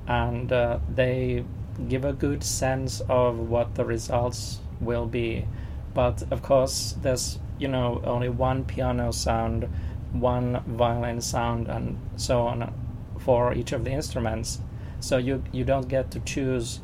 and 0.07 0.53
uh, 0.53 0.79
they 0.95 1.45
give 1.89 2.05
a 2.05 2.13
good 2.13 2.43
sense 2.43 3.01
of 3.09 3.39
what 3.39 3.75
the 3.75 3.85
results 3.85 4.61
will 4.81 5.07
be. 5.07 5.47
But 5.95 6.25
of 6.31 6.43
course, 6.43 6.95
there's 7.01 7.39
you 7.59 7.69
know 7.69 8.01
only 8.05 8.29
one 8.29 8.65
piano 8.65 9.13
sound, 9.13 9.69
one 10.13 10.63
violin 10.67 11.21
sound, 11.21 11.69
and 11.69 11.99
so 12.17 12.43
on 12.43 12.73
for 13.19 13.55
each 13.55 13.73
of 13.73 13.85
the 13.85 13.91
instruments. 13.91 14.61
So 15.01 15.17
you 15.19 15.43
you 15.53 15.65
don't 15.65 15.89
get 15.89 16.11
to 16.13 16.21
choose 16.21 16.81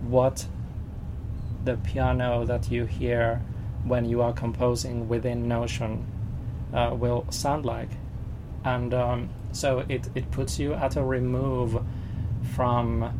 what 0.00 0.46
the 1.64 1.76
piano 1.76 2.44
that 2.44 2.70
you 2.70 2.86
hear 2.86 3.40
when 3.84 4.04
you 4.04 4.20
are 4.22 4.32
composing 4.32 5.08
within 5.08 5.48
Notion 5.48 6.06
uh, 6.72 6.94
will 6.98 7.26
sound 7.30 7.64
like, 7.64 7.90
and 8.64 8.92
um, 8.94 9.30
so 9.52 9.84
it 9.88 10.08
it 10.14 10.30
puts 10.30 10.58
you 10.58 10.74
at 10.74 10.96
a 10.96 11.02
remove 11.02 11.82
from 12.54 13.12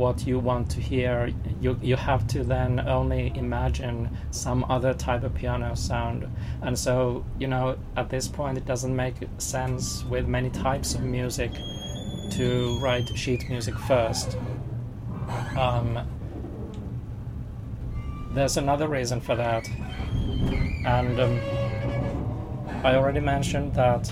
what 0.00 0.26
you 0.26 0.38
want 0.38 0.70
to 0.70 0.80
hear, 0.80 1.30
you 1.60 1.78
you 1.82 1.94
have 1.94 2.26
to 2.26 2.42
then 2.42 2.80
only 2.88 3.32
imagine 3.36 4.08
some 4.30 4.64
other 4.70 4.94
type 4.94 5.22
of 5.24 5.34
piano 5.34 5.74
sound. 5.74 6.26
And 6.62 6.78
so, 6.78 7.24
you 7.38 7.46
know, 7.46 7.76
at 7.96 8.08
this 8.08 8.26
point, 8.26 8.56
it 8.56 8.64
doesn't 8.64 8.96
make 8.96 9.16
sense 9.36 10.02
with 10.04 10.26
many 10.26 10.48
types 10.48 10.94
of 10.94 11.02
music 11.02 11.52
to 12.30 12.78
write 12.80 13.08
sheet 13.14 13.48
music 13.50 13.74
first. 13.80 14.38
Um, 15.58 15.98
there's 18.32 18.56
another 18.56 18.88
reason 18.88 19.20
for 19.20 19.36
that, 19.36 19.68
and 20.86 21.20
um, 21.20 21.40
I 22.84 22.94
already 22.94 23.20
mentioned 23.20 23.74
that 23.74 24.10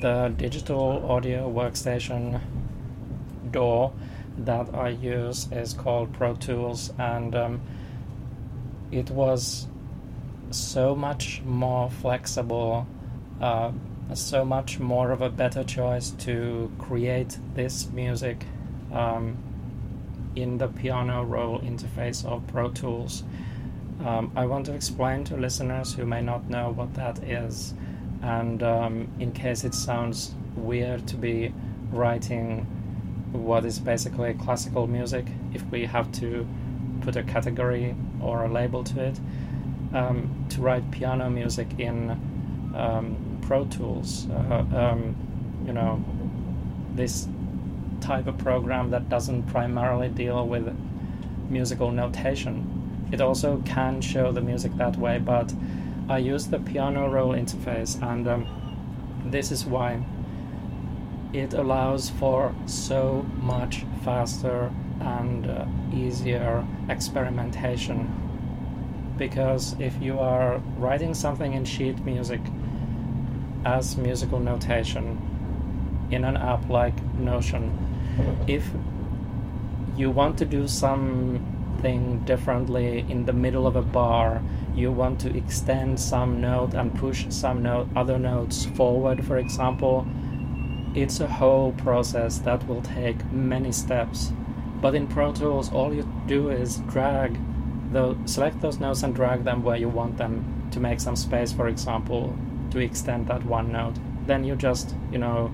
the 0.00 0.32
digital 0.36 1.10
audio 1.10 1.50
workstation 1.50 2.40
DAW 3.50 3.92
that 4.38 4.74
I 4.74 4.90
use 4.90 5.48
is 5.50 5.72
called 5.72 6.12
Pro 6.12 6.34
Tools, 6.34 6.92
and 6.98 7.34
um, 7.34 7.60
it 8.90 9.10
was 9.10 9.66
so 10.50 10.94
much 10.94 11.42
more 11.44 11.90
flexible, 11.90 12.86
uh, 13.40 13.72
so 14.14 14.44
much 14.44 14.78
more 14.78 15.10
of 15.10 15.22
a 15.22 15.30
better 15.30 15.64
choice 15.64 16.10
to 16.10 16.70
create 16.78 17.38
this 17.54 17.88
music 17.90 18.44
um, 18.92 19.36
in 20.36 20.58
the 20.58 20.68
piano 20.68 21.24
roll 21.24 21.58
interface 21.60 22.24
of 22.24 22.46
Pro 22.46 22.70
Tools. 22.70 23.24
Um, 24.04 24.30
I 24.36 24.44
want 24.44 24.66
to 24.66 24.74
explain 24.74 25.24
to 25.24 25.36
listeners 25.36 25.94
who 25.94 26.04
may 26.04 26.20
not 26.20 26.50
know 26.50 26.70
what 26.70 26.94
that 26.94 27.18
is, 27.24 27.72
and 28.22 28.62
um, 28.62 29.08
in 29.20 29.32
case 29.32 29.64
it 29.64 29.74
sounds 29.74 30.34
weird 30.56 31.06
to 31.08 31.16
be 31.16 31.52
writing 31.90 32.66
what 33.32 33.64
is 33.64 33.78
basically 33.78 34.34
classical 34.34 34.86
music 34.86 35.26
if 35.52 35.64
we 35.70 35.84
have 35.84 36.10
to 36.12 36.46
put 37.00 37.16
a 37.16 37.22
category 37.22 37.94
or 38.20 38.44
a 38.44 38.48
label 38.52 38.82
to 38.84 39.04
it. 39.04 39.20
Um, 39.92 40.46
to 40.50 40.60
write 40.60 40.90
piano 40.90 41.30
music 41.30 41.68
in 41.78 42.10
um, 42.74 43.38
Pro 43.42 43.64
Tools, 43.66 44.28
uh, 44.30 44.64
um, 44.74 45.14
you 45.64 45.72
know, 45.72 46.04
this 46.94 47.28
type 48.00 48.26
of 48.26 48.36
program 48.38 48.90
that 48.90 49.08
doesn't 49.08 49.44
primarily 49.44 50.08
deal 50.08 50.46
with 50.46 50.76
musical 51.48 51.90
notation. 51.92 53.08
It 53.12 53.20
also 53.20 53.62
can 53.64 54.00
show 54.00 54.32
the 54.32 54.40
music 54.40 54.76
that 54.76 54.96
way, 54.96 55.18
but 55.18 55.52
I 56.08 56.18
use 56.18 56.46
the 56.46 56.60
piano 56.60 57.08
roll 57.08 57.34
interface, 57.34 58.00
and 58.00 58.28
um, 58.28 58.46
this 59.26 59.50
is 59.50 59.66
why 59.66 60.04
it 61.32 61.52
allows 61.52 62.10
for 62.10 62.54
so 62.66 63.26
much 63.42 63.84
faster 64.04 64.70
and 65.00 65.50
uh, 65.50 65.66
easier 65.92 66.64
experimentation. 66.88 68.08
Because 69.18 69.74
if 69.80 70.00
you 70.00 70.20
are 70.20 70.58
writing 70.78 71.12
something 71.12 71.54
in 71.54 71.64
sheet 71.64 71.98
music 72.04 72.40
as 73.64 73.96
musical 73.96 74.38
notation 74.38 75.18
in 76.12 76.24
an 76.24 76.36
app 76.36 76.68
like 76.68 76.94
Notion, 77.14 77.76
if 78.46 78.64
you 79.96 80.10
want 80.10 80.38
to 80.38 80.44
do 80.44 80.68
something 80.68 82.20
differently 82.20 83.04
in 83.08 83.24
the 83.24 83.32
middle 83.32 83.66
of 83.66 83.74
a 83.74 83.82
bar, 83.82 84.40
you 84.76 84.92
want 84.92 85.18
to 85.20 85.34
extend 85.36 85.98
some 85.98 86.40
note 86.40 86.74
and 86.74 86.94
push 86.94 87.26
some 87.30 87.62
note, 87.62 87.88
other 87.96 88.18
notes 88.18 88.66
forward, 88.66 89.24
for 89.24 89.38
example, 89.38 90.06
it's 90.94 91.20
a 91.20 91.26
whole 91.26 91.72
process 91.72 92.38
that 92.40 92.66
will 92.68 92.82
take 92.82 93.24
many 93.32 93.72
steps. 93.72 94.32
But 94.80 94.94
in 94.94 95.06
Pro 95.06 95.32
Tools, 95.32 95.72
all 95.72 95.94
you 95.94 96.06
do 96.26 96.50
is 96.50 96.78
drag, 96.88 97.38
the, 97.92 98.16
select 98.26 98.60
those 98.60 98.78
notes 98.78 99.02
and 99.02 99.14
drag 99.14 99.44
them 99.44 99.62
where 99.62 99.76
you 99.76 99.88
want 99.88 100.18
them 100.18 100.68
to 100.72 100.80
make 100.80 101.00
some 101.00 101.16
space, 101.16 101.52
for 101.52 101.68
example, 101.68 102.36
to 102.70 102.78
extend 102.78 103.28
that 103.28 103.44
one 103.44 103.72
note. 103.72 103.94
Then 104.26 104.44
you 104.44 104.56
just, 104.56 104.94
you 105.10 105.18
know, 105.18 105.50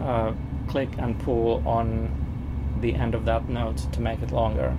uh, 0.00 0.32
click 0.68 0.90
and 0.98 1.18
pull 1.18 1.62
on 1.66 2.78
the 2.80 2.94
end 2.94 3.14
of 3.14 3.24
that 3.26 3.48
note 3.48 3.78
to 3.92 4.00
make 4.00 4.22
it 4.22 4.30
longer. 4.30 4.76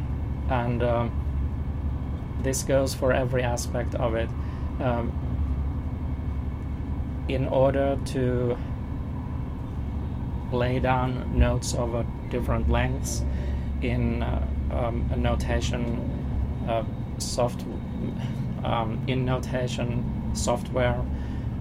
And 0.50 0.82
um, 0.82 1.27
this 2.48 2.64
goes 2.64 2.96
for 2.96 3.12
every 3.12 3.44
aspect 3.44 3.94
of 3.96 4.16
it. 4.16 4.30
Um, 4.80 5.12
in 7.28 7.46
order 7.46 8.00
to 8.06 8.58
lay 10.54 10.80
down 10.80 11.38
notes 11.38 11.76
over 11.76 12.06
different 12.30 12.70
lengths 12.70 13.22
in 13.82 14.24
uh, 14.24 14.48
um, 14.72 15.10
a 15.12 15.18
notation 15.18 15.84
uh, 16.70 16.86
soft 17.18 17.66
um, 18.64 19.04
in 19.08 19.26
notation 19.26 20.32
software 20.34 21.04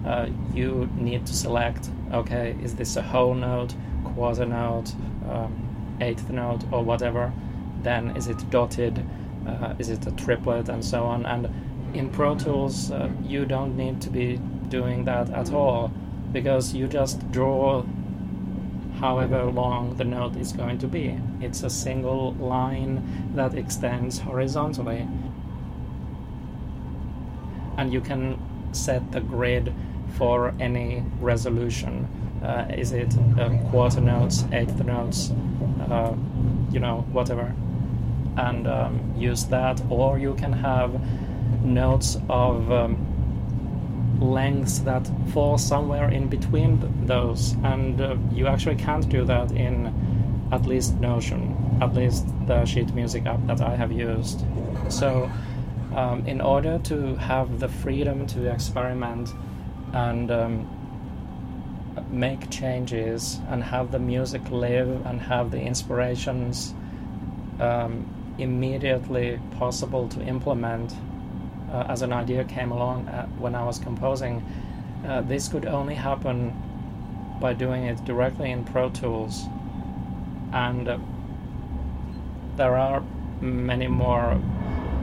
uh, 0.07 0.29
you 0.55 0.88
need 0.94 1.27
to 1.27 1.35
select 1.35 1.90
okay 2.12 2.55
is 2.62 2.77
this 2.77 2.94
a 2.94 3.03
whole 3.03 3.35
note 3.35 3.75
quarter 4.05 4.46
note 4.46 4.94
um, 5.29 5.53
eighth 6.01 6.31
note 6.31 6.62
or 6.70 6.85
whatever 6.85 7.33
then 7.83 8.16
is 8.16 8.29
it 8.29 8.38
dotted 8.51 9.05
uh, 9.46 9.74
is 9.78 9.90
it 9.90 10.06
a 10.06 10.11
triplet 10.12 10.68
and 10.68 10.85
so 10.85 11.04
on 11.04 11.24
and 11.26 11.48
in 11.94 12.11
pro 12.11 12.35
tools 12.35 12.90
uh, 12.90 13.09
you 13.22 13.44
don't 13.44 13.76
need 13.76 14.00
to 14.00 14.11
be 14.11 14.38
doing 14.68 15.04
that 15.04 15.30
at 15.30 15.52
all 15.52 15.90
because 16.32 16.74
you 16.74 16.87
just 16.87 17.30
draw 17.30 17.85
however 19.00 19.44
long 19.44 19.96
the 19.96 20.04
note 20.04 20.37
is 20.37 20.52
going 20.52 20.78
to 20.78 20.87
be. 20.87 21.18
It's 21.40 21.62
a 21.62 21.70
single 21.70 22.32
line 22.35 23.32
that 23.35 23.54
extends 23.54 24.18
horizontally. 24.18 25.06
And 27.76 27.92
you 27.92 28.00
can 28.00 28.38
set 28.72 29.12
the 29.12 29.20
grid 29.20 29.72
for 30.16 30.54
any 30.59 31.04
resolution. 31.20 32.09
Uh, 32.42 32.66
is 32.70 32.92
it 32.92 33.14
um, 33.38 33.59
quarter 33.70 34.00
notes, 34.00 34.44
eighth 34.52 34.82
notes, 34.85 35.30
uh, 35.90 36.14
you 36.70 36.80
know, 36.80 37.06
whatever. 37.12 37.54
And 38.37 38.66
um, 38.66 39.14
use 39.16 39.44
that, 39.46 39.81
or 39.88 40.18
you 40.18 40.35
can 40.35 40.53
have 40.53 41.01
notes 41.64 42.18
of 42.29 42.70
um, 42.70 44.18
lengths 44.20 44.81
that 44.81 45.11
fall 45.33 45.59
somewhere 45.59 46.11
in 46.11 46.29
between 46.29 47.07
those, 47.07 47.53
and 47.64 48.01
uh, 48.01 48.16
you 48.33 48.46
actually 48.46 48.77
can't 48.77 49.09
do 49.09 49.25
that 49.25 49.53
in 49.53 49.92
at 50.53 50.66
least 50.66 50.94
Notion, 51.01 51.79
at 51.81 51.94
least 51.94 52.27
the 52.46 52.64
sheet 52.64 52.94
music 52.94 53.27
app 53.27 53.44
that 53.46 53.61
I 53.61 53.75
have 53.75 53.90
used. 53.90 54.44
So, 54.88 55.31
um, 55.94 56.27
in 56.27 56.40
order 56.40 56.79
to 56.85 57.16
have 57.16 57.59
the 57.59 57.68
freedom 57.68 58.27
to 58.29 58.51
experiment 58.53 59.31
and 59.92 60.31
um, 60.31 60.68
make 62.11 62.51
changes 62.51 63.40
and 63.49 63.62
have 63.62 63.90
the 63.90 63.99
music 63.99 64.42
live 64.51 65.07
and 65.07 65.20
have 65.20 65.51
the 65.51 65.61
inspirations 65.61 66.75
um, 67.61 68.07
immediately 68.38 69.40
possible 69.59 70.09
to 70.09 70.22
implement 70.22 70.94
uh, 71.72 71.87
as 71.88 72.03
an 72.03 72.12
idea 72.12 72.44
came 72.44 72.70
along 72.70 73.09
uh, 73.09 73.27
when 73.38 73.55
I 73.55 73.64
was 73.64 73.79
composing, 73.79 74.44
uh, 75.07 75.22
this 75.22 75.49
could 75.49 75.66
only 75.66 75.94
happen 75.94 76.55
by 77.40 77.53
doing 77.53 77.85
it 77.85 78.05
directly 78.05 78.51
in 78.51 78.64
Pro 78.64 78.90
Tools. 78.90 79.44
And 80.53 80.88
uh, 80.88 80.99
there 82.57 82.77
are 82.77 83.03
many 83.40 83.87
more 83.87 84.40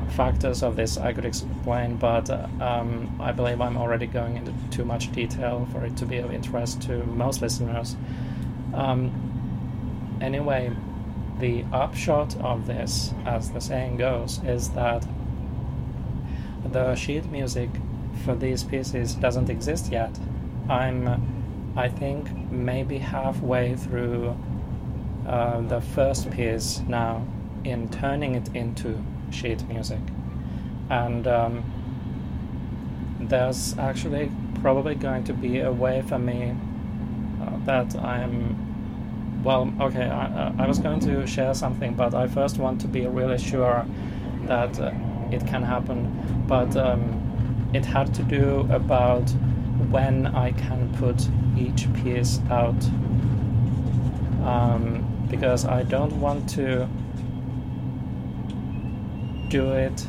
factors 0.10 0.64
of 0.64 0.76
this 0.76 0.98
I 0.98 1.14
could 1.14 1.26
explain, 1.26 1.98
but 1.98 2.30
uh, 2.30 2.48
um, 2.60 3.16
I 3.20 3.32
believe 3.32 3.62
I'm 3.62 3.78
already 3.78 4.08
going 4.08 4.38
into 4.38 4.54
too 4.72 4.86
much 4.86 5.12
detail 5.12 5.68
for 5.72 5.86
it 5.86 5.98
to 5.98 6.06
be 6.06 6.18
of 6.18 6.34
interest 6.34 6.82
to 6.84 7.04
most 7.06 7.42
listeners. 7.42 7.96
Um, 8.74 10.18
anyway, 10.22 10.72
the 11.40 11.66
upshot 11.72 12.36
of 12.42 12.68
this, 12.68 13.14
as 13.26 13.52
the 13.52 13.60
saying 13.60 13.98
goes, 13.98 14.42
is 14.44 14.70
that 14.72 15.06
the 16.72 16.96
sheet 16.96 17.26
music 17.32 17.70
for 18.24 18.36
these 18.36 18.64
pieces 18.64 19.16
doesn't 19.16 19.50
exist 19.50 19.92
yet. 19.92 20.18
I'm, 20.70 21.74
I 21.76 21.90
think, 21.90 22.32
maybe 22.52 22.98
halfway 22.98 23.76
through 23.76 24.36
uh, 25.28 25.62
the 25.62 25.82
first 25.82 26.30
piece 26.32 26.82
now 26.88 27.26
in 27.64 27.90
turning 27.90 28.36
it 28.36 28.50
into 28.56 29.02
sheet 29.32 29.68
music. 29.68 30.00
And 30.90 31.28
um, 31.28 31.64
there's 33.20 33.78
actually 33.78 34.32
probably 34.62 34.96
going 34.96 35.24
to 35.26 35.34
be 35.34 35.60
a 35.60 35.72
way 35.72 36.02
for 36.02 36.20
me 36.20 36.56
uh, 37.42 37.58
that 37.66 37.96
I'm. 37.96 38.63
Well, 39.44 39.74
okay, 39.82 40.06
I, 40.06 40.54
I 40.58 40.68
was 40.68 40.80
going 40.80 41.00
to 41.02 41.28
share 41.28 41.54
something, 41.54 41.96
but 41.96 42.14
I 42.14 42.28
first 42.28 42.58
want 42.58 42.80
to 42.82 42.88
be 42.88 43.06
really 43.06 43.38
sure 43.38 43.86
that 44.44 44.80
uh, 44.80 44.92
it 45.32 45.46
can 45.46 45.64
happen. 45.64 46.46
But 46.48 46.78
um, 46.78 47.70
it 47.74 47.86
had 47.86 48.14
to 48.16 48.24
do 48.24 48.68
about 48.72 49.30
when 49.90 50.28
I 50.28 50.52
can 50.54 50.94
put 50.98 51.28
each 51.58 51.92
piece 51.94 52.40
out. 52.50 52.82
Um, 54.46 55.10
because 55.30 55.66
I 55.66 55.82
don't 55.82 56.22
want 56.22 56.48
to 56.52 56.88
do 59.50 59.72
it 59.72 60.08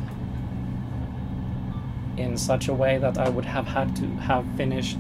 in 2.19 2.37
such 2.37 2.69
a 2.69 2.75
way 2.75 2.99
that 2.99 3.17
I 3.17 3.31
would 3.31 3.47
have 3.47 3.67
had 3.67 3.97
to 3.97 4.07
have 4.17 4.45
finished 4.57 4.99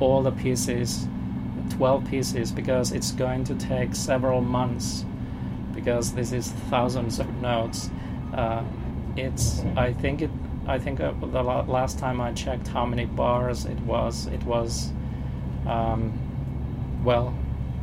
all 0.00 0.22
the 0.22 0.32
pieces, 0.32 1.06
12 1.70 2.04
pieces, 2.04 2.52
because 2.52 2.92
it's 2.92 3.12
going 3.12 3.44
to 3.44 3.54
take 3.54 3.94
several 3.94 4.40
months 4.40 5.04
because 5.74 6.12
this 6.12 6.32
is 6.32 6.50
thousands 6.70 7.20
of 7.20 7.32
notes. 7.40 7.88
Uh, 8.34 8.64
it's 9.16 9.60
I 9.76 9.92
think 9.92 10.22
it 10.22 10.30
I 10.66 10.78
think 10.78 11.00
uh, 11.00 11.12
the 11.20 11.42
last 11.42 11.98
time 11.98 12.20
I 12.20 12.32
checked 12.32 12.68
how 12.68 12.84
many 12.84 13.06
bars 13.06 13.64
it 13.64 13.80
was 13.80 14.26
it 14.26 14.42
was 14.42 14.92
um, 15.66 16.12
well 17.04 17.32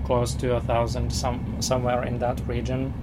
close 0.04 0.34
to 0.36 0.56
a 0.56 0.62
thousand, 0.62 1.12
some 1.12 1.62
somewhere 1.62 2.04
in 2.04 2.20
that 2.20 2.40
region. 2.48 2.94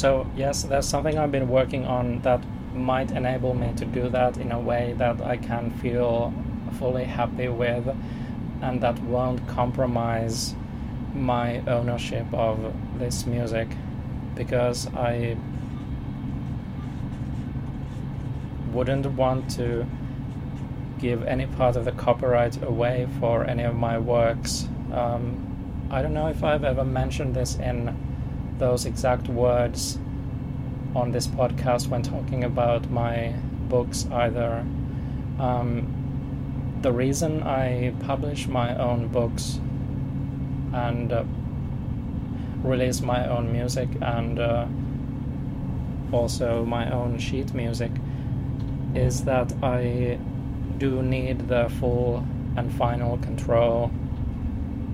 So 0.00 0.26
yes, 0.34 0.62
there's 0.62 0.88
something 0.88 1.18
I've 1.18 1.30
been 1.30 1.50
working 1.50 1.84
on 1.84 2.22
that 2.22 2.42
might 2.74 3.10
enable 3.10 3.52
me 3.52 3.74
to 3.76 3.84
do 3.84 4.08
that 4.08 4.38
in 4.38 4.50
a 4.50 4.58
way 4.58 4.94
that 4.96 5.20
I 5.20 5.36
can 5.36 5.70
feel 5.72 6.32
fully 6.78 7.04
happy 7.04 7.48
with 7.48 7.86
and 8.62 8.80
that 8.80 8.98
won't 9.02 9.46
compromise 9.46 10.54
my 11.12 11.58
ownership 11.66 12.32
of 12.32 12.74
this 12.98 13.26
music 13.26 13.68
because 14.34 14.86
I 14.94 15.36
wouldn't 18.72 19.04
want 19.04 19.50
to 19.56 19.84
give 20.98 21.24
any 21.24 21.44
part 21.44 21.76
of 21.76 21.84
the 21.84 21.92
copyright 21.92 22.62
away 22.62 23.06
for 23.18 23.44
any 23.44 23.64
of 23.64 23.74
my 23.74 23.98
works. 23.98 24.66
Um, 24.94 25.88
I 25.90 26.00
don't 26.00 26.14
know 26.14 26.28
if 26.28 26.42
I've 26.42 26.64
ever 26.64 26.86
mentioned 26.86 27.36
this 27.36 27.56
in 27.56 28.09
those 28.60 28.86
exact 28.86 29.28
words 29.28 29.98
on 30.94 31.10
this 31.10 31.26
podcast 31.26 31.88
when 31.88 32.02
talking 32.02 32.44
about 32.44 32.88
my 32.90 33.34
books 33.68 34.06
either. 34.12 34.64
Um, 35.38 36.78
the 36.82 36.92
reason 36.92 37.42
I 37.42 37.94
publish 38.00 38.46
my 38.46 38.76
own 38.76 39.08
books 39.08 39.58
and 40.72 41.12
uh, 41.12 41.24
release 42.62 43.00
my 43.00 43.26
own 43.26 43.52
music 43.52 43.88
and 44.00 44.38
uh, 44.38 44.66
also 46.12 46.64
my 46.64 46.90
own 46.90 47.18
sheet 47.18 47.54
music 47.54 47.90
is 48.94 49.24
that 49.24 49.52
I 49.62 50.18
do 50.78 51.02
need 51.02 51.48
the 51.48 51.68
full 51.80 52.24
and 52.56 52.72
final 52.72 53.18
control 53.18 53.90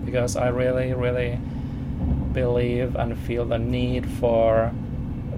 because 0.04 0.36
I 0.36 0.48
really, 0.48 0.92
really 0.94 1.38
believe 2.36 2.94
and 2.96 3.18
feel 3.18 3.46
the 3.46 3.58
need 3.58 4.06
for 4.20 4.68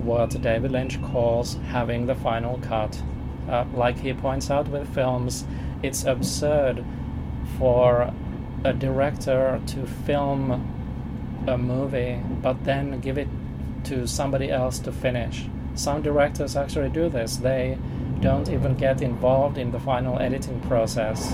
what 0.03 0.31
David 0.43 0.73
Lynch 0.73 1.01
calls 1.01 1.55
having 1.71 2.07
the 2.07 2.15
final 2.17 2.59
cut. 2.59 3.01
Uh, 3.49 3.65
like 3.73 4.01
he 4.01 4.13
points 4.13 4.51
out 4.51 4.67
with 4.69 4.93
films, 4.93 5.45
it's 5.81 6.05
absurd 6.05 6.85
for 7.57 8.13
a 8.65 8.73
director 8.73 9.63
to 9.65 9.87
film 9.87 10.75
a 11.47 11.57
movie 11.57 12.21
but 12.43 12.65
then 12.65 13.01
give 13.01 13.17
it 13.17 13.29
to 13.85 14.07
somebody 14.09 14.51
else 14.51 14.81
to 14.81 14.91
finish. 14.91 15.47
Some 15.75 16.03
directors 16.03 16.57
actually 16.57 16.89
do 16.89 17.09
this. 17.09 17.37
They 17.37 17.79
don't 18.21 18.49
even 18.49 18.75
get 18.75 19.01
involved 19.01 19.57
in 19.57 19.71
the 19.71 19.79
final 19.79 20.19
editing 20.19 20.61
process. 20.63 21.33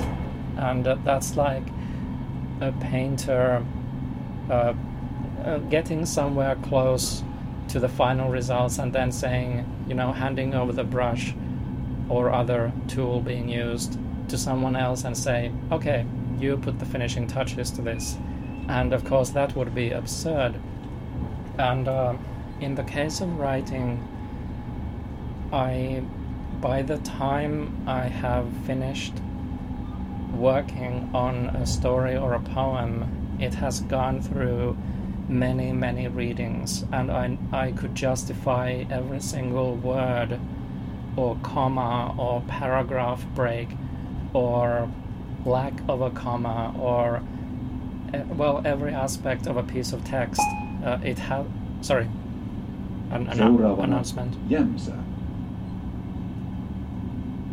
And 0.57 0.87
uh, 0.87 0.97
that's 1.05 1.37
like 1.37 1.67
a 2.61 2.71
painter 2.73 3.65
uh, 4.51 4.75
uh, 5.45 5.59
getting 5.59 6.07
somewhere 6.07 6.57
close 6.57 7.23
to 7.69 7.79
the 7.79 7.89
final 7.89 8.31
results 8.31 8.79
and 8.79 8.93
then 8.93 9.13
saying, 9.13 9.65
you 9.87 9.95
know, 9.95 10.13
handing 10.13 10.55
over 10.55 10.73
the 10.73 10.85
brush 10.85 11.35
or 12.09 12.31
other 12.31 12.73
tool 12.89 13.21
being 13.21 13.49
used 13.49 13.99
to 14.29 14.39
someone 14.39 14.77
else 14.77 15.05
and 15.05 15.17
say, 15.17 15.53
okay, 15.71 16.07
you 16.39 16.57
put 16.57 16.79
the 16.79 16.87
finishing 16.87 17.27
touches 17.27 17.71
to 17.71 17.83
this. 17.83 18.17
And 18.69 18.93
of 18.93 19.05
course, 19.05 19.31
that 19.31 19.55
would 19.57 19.75
be 19.75 19.91
absurd. 19.91 20.55
And 21.59 21.89
uh, 21.89 22.15
in 22.61 22.75
the 22.75 22.85
case 22.85 23.21
of 23.21 23.39
writing, 23.39 24.07
I, 25.53 26.03
by 26.61 26.83
the 26.83 26.99
time 26.99 27.85
I 27.87 28.09
have 28.09 28.47
finished 28.67 29.15
working 30.33 31.11
on 31.15 31.47
a 31.51 31.67
story 31.67 32.17
or 32.17 32.35
a 32.35 32.41
poem, 32.41 33.37
it 33.41 33.55
has 33.55 33.81
gone 33.81 34.21
through 34.21 34.77
many, 35.29 35.73
many 35.73 36.09
readings, 36.09 36.85
and 36.93 37.11
I, 37.11 37.39
I 37.53 37.73
could 37.73 37.95
justify 37.95 38.85
every 38.91 39.21
single 39.21 39.77
word 39.77 40.39
or 41.17 41.37
comma 41.43 42.15
or 42.19 42.43
paragraph 42.49 43.25
break 43.35 43.69
or 44.33 44.91
lack 45.45 45.75
of 45.89 46.01
a 46.01 46.11
comma 46.11 46.75
or 46.79 47.23
uh, 48.13 48.25
well 48.35 48.63
every 48.65 48.93
aspect 48.93 49.47
of 49.47 49.57
a 49.57 49.63
piece 49.63 49.93
of 49.93 50.05
text 50.05 50.41
uh, 50.85 50.99
it 51.05 51.19
had 51.19 51.47
sorry 51.83 52.09
an, 53.11 53.29
an 53.29 53.41
announcement 53.41 54.35
Jämsä. 54.49 54.95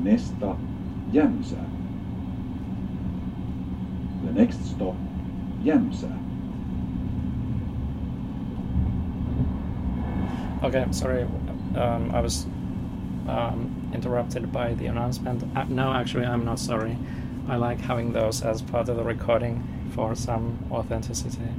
Nästa 0.04 0.56
Jämsä. 1.12 1.56
The 4.26 4.32
next 4.34 4.66
stop 4.66 4.96
Jämsä. 5.64 6.08
Okay, 10.64 10.86
sorry. 10.92 11.24
Um, 11.76 12.12
I 12.14 12.22
was 12.22 12.46
um, 13.28 13.92
interrupted 13.96 14.52
by 14.52 14.76
the 14.76 14.86
announcement. 14.86 15.44
Uh, 15.58 15.64
no, 15.64 15.92
actually, 15.92 16.26
I'm 16.26 16.46
not 16.46 16.60
sorry. 16.60 16.98
I 17.48 17.56
like 17.56 17.80
having 17.80 18.14
those 18.14 18.44
as 18.44 18.62
part 18.62 18.88
of 18.88 18.96
the 18.96 19.04
recording 19.04 19.64
for 19.96 20.14
some 20.14 20.60
authenticity. 20.72 21.50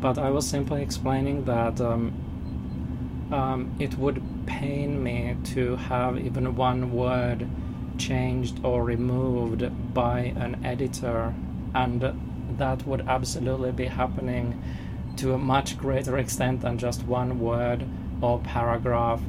But 0.00 0.16
I 0.16 0.30
was 0.30 0.48
simply 0.48 0.80
explaining 0.80 1.44
that 1.44 1.78
um, 1.82 3.28
um, 3.30 3.76
it 3.78 3.98
would 3.98 4.22
pain 4.46 5.02
me 5.02 5.36
to 5.52 5.76
have 5.76 6.18
even 6.18 6.56
one 6.56 6.90
word 6.92 7.46
changed 7.98 8.64
or 8.64 8.82
removed 8.82 9.92
by 9.92 10.32
an 10.36 10.64
editor, 10.64 11.34
and 11.74 12.56
that 12.56 12.86
would 12.86 13.06
absolutely 13.06 13.72
be 13.72 13.86
happening 13.86 14.62
to 15.16 15.34
a 15.34 15.38
much 15.38 15.76
greater 15.76 16.16
extent 16.24 16.62
than 16.62 16.78
just 16.78 17.02
one 17.04 17.40
word 17.40 17.84
or 18.20 18.38
paragraph. 18.40 19.20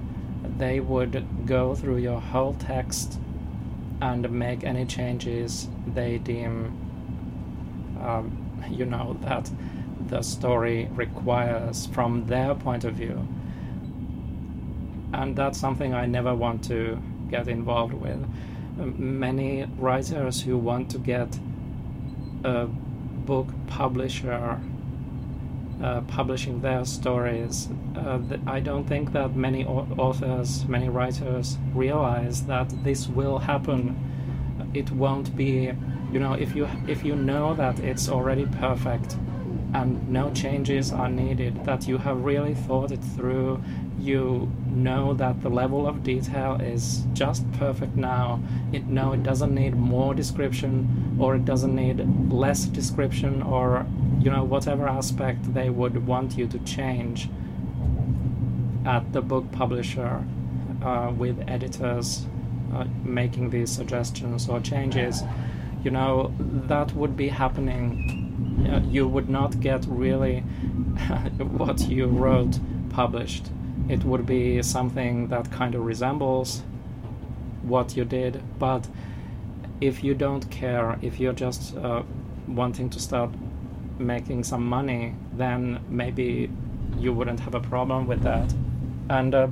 They 0.58 0.80
would 0.80 1.45
go 1.45 1.75
through 1.75 1.97
your 1.97 2.19
whole 2.19 2.54
text 2.54 3.19
and 4.02 4.30
make 4.32 4.63
any 4.63 4.86
changes 4.86 5.67
they 5.93 6.17
deem, 6.17 6.73
um, 8.02 8.65
you 8.69 8.86
know, 8.86 9.17
that 9.21 9.52
the 10.08 10.21
story 10.21 10.89
requires 10.93 11.86
from 11.88 12.25
their 12.28 12.56
point 12.56 12.84
of 12.84 12.95
view. 12.95 13.28
And 15.13 15.36
that's 15.36 15.60
something 15.60 15.93
I 15.93 16.06
never 16.06 16.34
want 16.34 16.63
to 16.65 16.99
get 17.30 17.47
involved 17.47 17.93
with. 17.93 18.25
Many 18.78 19.65
writers 19.78 20.41
who 20.41 20.58
want 20.58 20.89
to 20.91 20.97
get 20.97 21.38
a 22.43 22.65
book 22.65 23.47
publisher 23.67 24.60
uh, 25.84 26.02
publishing 26.02 26.62
their 26.62 26.86
stories. 26.86 27.70
Uh, 27.96 28.20
th- 28.20 28.42
I 28.46 28.60
don't 28.60 28.86
think 28.86 29.12
that 29.13 29.36
many 29.36 29.65
au- 29.65 29.88
authors, 29.98 30.65
many 30.68 30.89
writers 30.89 31.58
realize 31.74 32.46
that 32.48 32.70
this 32.84 33.08
will 33.08 33.39
happen. 33.39 33.96
It 34.74 34.92
won't 34.92 35.36
be, 35.36 35.72
you 36.12 36.20
know, 36.20 36.34
if 36.34 36.56
you 36.56 36.68
if 36.88 37.04
you 37.04 37.15
know 37.15 37.54
that 37.56 37.80
it's 37.80 38.10
already 38.10 38.46
perfect 38.46 39.18
and 39.74 40.10
no 40.10 40.32
changes 40.32 40.92
are 40.92 41.10
needed, 41.10 41.64
that 41.66 41.88
you 41.88 41.98
have 41.98 42.24
really 42.24 42.56
thought 42.56 42.92
it 42.92 43.04
through, 43.16 43.62
you 44.00 44.52
know 44.68 45.14
that 45.14 45.42
the 45.42 45.50
level 45.50 45.88
of 45.88 46.04
detail 46.04 46.60
is 46.62 47.04
just 47.14 47.50
perfect 47.54 47.96
now. 47.96 48.42
It 48.72 48.86
no, 48.88 49.14
it 49.14 49.24
doesn't 49.24 49.54
need 49.54 49.76
more 49.76 50.14
description, 50.14 51.18
or 51.20 51.36
it 51.36 51.46
doesn't 51.46 51.76
need 51.76 52.00
less 52.32 52.66
description, 52.66 53.42
or 53.42 53.86
you 54.20 54.32
know 54.32 54.44
whatever 54.44 54.88
aspect 54.88 55.54
they 55.54 55.70
would 55.70 56.08
want 56.08 56.38
you 56.38 56.48
to 56.48 56.60
change 56.60 57.30
at 58.86 59.12
the 59.14 59.22
book 59.22 59.52
publisher 59.52 60.24
uh, 60.82 61.12
with 61.16 61.44
editors 61.48 62.26
uh, 62.74 62.86
making 63.04 63.50
these 63.50 63.70
suggestions 63.72 64.48
or 64.48 64.60
changes. 64.60 65.24
You 65.84 65.92
know 65.92 66.34
that 66.40 66.94
would 66.96 67.16
be 67.18 67.28
happening. 67.28 68.29
Uh, 68.67 68.82
you 68.89 69.08
would 69.08 69.30
not 69.30 69.60
get 69.60 69.86
really 69.88 70.39
what 71.58 71.80
you 71.88 72.06
wrote 72.06 72.60
published 72.89 73.50
it 73.89 74.04
would 74.04 74.26
be 74.26 74.62
something 74.62 75.28
that 75.30 75.52
kind 75.52 75.74
of 75.74 75.84
resembles 75.84 76.62
what 77.63 77.98
you 77.98 78.06
did. 78.06 78.41
But 78.60 78.88
if 79.82 80.04
you 80.04 80.13
don't 80.13 80.50
care, 80.52 80.98
if 81.02 81.19
you're 81.19 81.34
just 81.34 81.76
uh, 81.76 82.04
wanting 82.48 82.89
to 82.91 83.00
start 83.00 83.32
making 83.98 84.43
some 84.43 84.65
money, 84.65 85.15
then 85.34 85.84
maybe 85.89 86.52
you 86.98 87.12
wouldn't 87.13 87.39
have 87.39 87.56
a 87.56 87.60
problem 87.60 88.08
with 88.08 88.22
that. 88.22 88.54
And 89.10 89.34
uh, 89.34 89.48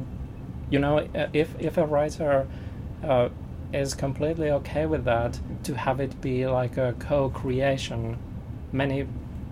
you 0.70 0.80
know, 0.80 1.08
if 1.34 1.56
if 1.60 1.78
a 1.78 1.86
writer 1.86 2.48
uh, 3.04 3.30
is 3.74 3.96
completely 3.96 4.52
okay 4.52 4.86
with 4.86 5.04
that, 5.06 5.39
to 5.63 5.74
have 5.74 6.00
it 6.00 6.22
be 6.22 6.46
like 6.46 6.78
a 6.78 6.93
co-creation, 7.00 8.17
many 8.72 9.08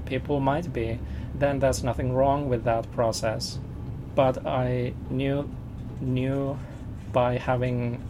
people 0.05 0.39
might 0.39 0.71
be, 0.71 0.99
then 1.33 1.59
there's 1.59 1.83
nothing 1.83 2.13
wrong 2.13 2.47
with 2.49 2.63
that 2.63 2.91
process 2.91 3.59
but 4.15 4.47
I 4.47 4.93
knew 5.09 5.49
knew 6.01 6.57
by 7.11 7.37
having 7.37 8.01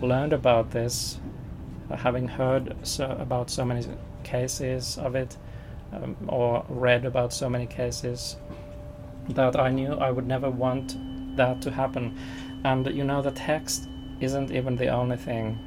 learned 0.00 0.32
about 0.32 0.70
this, 0.70 1.18
uh, 1.90 1.96
having 1.96 2.28
heard 2.28 2.76
so, 2.82 3.10
about 3.20 3.50
so 3.50 3.64
many 3.64 3.84
cases 4.22 4.98
of 4.98 5.14
it, 5.14 5.36
um, 5.92 6.16
or 6.28 6.64
read 6.68 7.04
about 7.04 7.32
so 7.32 7.48
many 7.48 7.66
cases, 7.66 8.36
that 9.28 9.56
I 9.56 9.70
knew 9.70 9.94
I 9.94 10.10
would 10.10 10.26
never 10.26 10.50
want 10.50 10.96
that 11.36 11.62
to 11.62 11.70
happen. 11.70 12.16
And 12.64 12.86
you 12.86 13.04
know, 13.04 13.22
the 13.22 13.30
text 13.30 13.88
isn't 14.20 14.50
even 14.50 14.76
the 14.76 14.88
only 14.88 15.16
thing, 15.16 15.58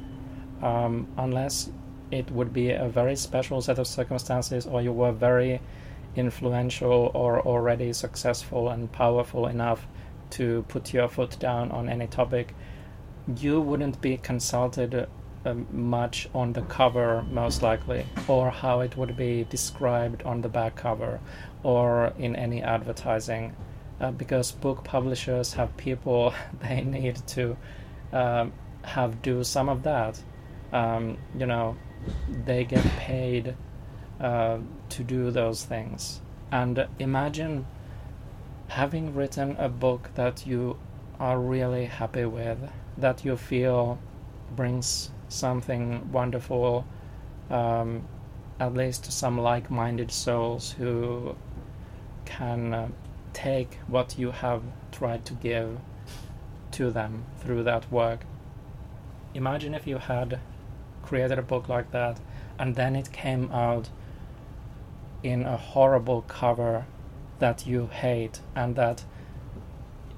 um, 0.62 1.06
unless 1.16 1.70
it 2.10 2.30
would 2.30 2.52
be 2.52 2.70
a 2.70 2.88
very 2.88 3.16
special 3.16 3.60
set 3.60 3.78
of 3.78 3.86
circumstances, 3.86 4.66
or 4.66 4.82
you 4.82 4.92
were 4.92 5.12
very 5.12 5.60
influential 6.16 7.10
or 7.14 7.40
already 7.40 7.92
successful 7.92 8.68
and 8.68 8.90
powerful 8.92 9.46
enough 9.46 9.86
to 10.30 10.64
put 10.68 10.92
your 10.92 11.08
foot 11.08 11.38
down 11.38 11.70
on 11.70 11.88
any 11.88 12.06
topic, 12.06 12.54
you 13.36 13.60
wouldn't 13.60 14.00
be 14.00 14.16
consulted 14.16 15.06
uh, 15.44 15.54
much 15.70 16.28
on 16.34 16.52
the 16.52 16.62
cover, 16.62 17.24
most 17.30 17.62
likely, 17.62 18.04
or 18.26 18.50
how 18.50 18.80
it 18.80 18.96
would 18.96 19.16
be 19.16 19.44
described 19.44 20.22
on 20.22 20.40
the 20.42 20.48
back 20.48 20.76
cover 20.76 21.20
or 21.62 22.12
in 22.18 22.34
any 22.36 22.62
advertising. 22.62 23.54
Uh, 24.00 24.12
because 24.12 24.52
book 24.52 24.84
publishers 24.84 25.54
have 25.54 25.76
people 25.76 26.32
they 26.60 26.82
need 26.82 27.16
to 27.26 27.56
um, 28.12 28.52
have 28.82 29.22
do 29.22 29.42
some 29.44 29.68
of 29.68 29.82
that. 29.82 30.20
Um, 30.72 31.18
you 31.38 31.46
know, 31.46 31.76
they 32.44 32.64
get 32.64 32.84
paid 32.84 33.54
uh, 34.20 34.58
to 34.90 35.04
do 35.04 35.30
those 35.30 35.64
things. 35.64 36.20
And 36.50 36.86
imagine 36.98 37.66
having 38.68 39.14
written 39.14 39.56
a 39.58 39.68
book 39.68 40.10
that 40.14 40.46
you 40.46 40.78
are 41.18 41.38
really 41.38 41.86
happy 41.86 42.24
with, 42.24 42.58
that 42.96 43.24
you 43.24 43.36
feel 43.36 43.98
brings 44.54 45.10
something 45.28 46.10
wonderful, 46.12 46.86
um, 47.50 48.06
at 48.60 48.74
least 48.74 49.04
to 49.04 49.12
some 49.12 49.38
like 49.38 49.70
minded 49.70 50.10
souls 50.10 50.72
who 50.72 51.34
can 52.24 52.74
uh, 52.74 52.88
take 53.32 53.78
what 53.86 54.18
you 54.18 54.30
have 54.30 54.62
tried 54.92 55.24
to 55.24 55.34
give 55.34 55.78
to 56.72 56.90
them 56.90 57.24
through 57.38 57.62
that 57.62 57.90
work. 57.90 58.20
Imagine 59.34 59.74
if 59.74 59.86
you 59.86 59.98
had 59.98 60.40
created 61.08 61.38
a 61.38 61.42
book 61.42 61.68
like 61.68 61.90
that 61.90 62.20
and 62.58 62.74
then 62.74 62.94
it 62.94 63.10
came 63.12 63.50
out 63.50 63.88
in 65.22 65.42
a 65.44 65.56
horrible 65.56 66.22
cover 66.22 66.84
that 67.38 67.66
you 67.66 67.86
hate 67.86 68.40
and 68.54 68.76
that 68.76 69.04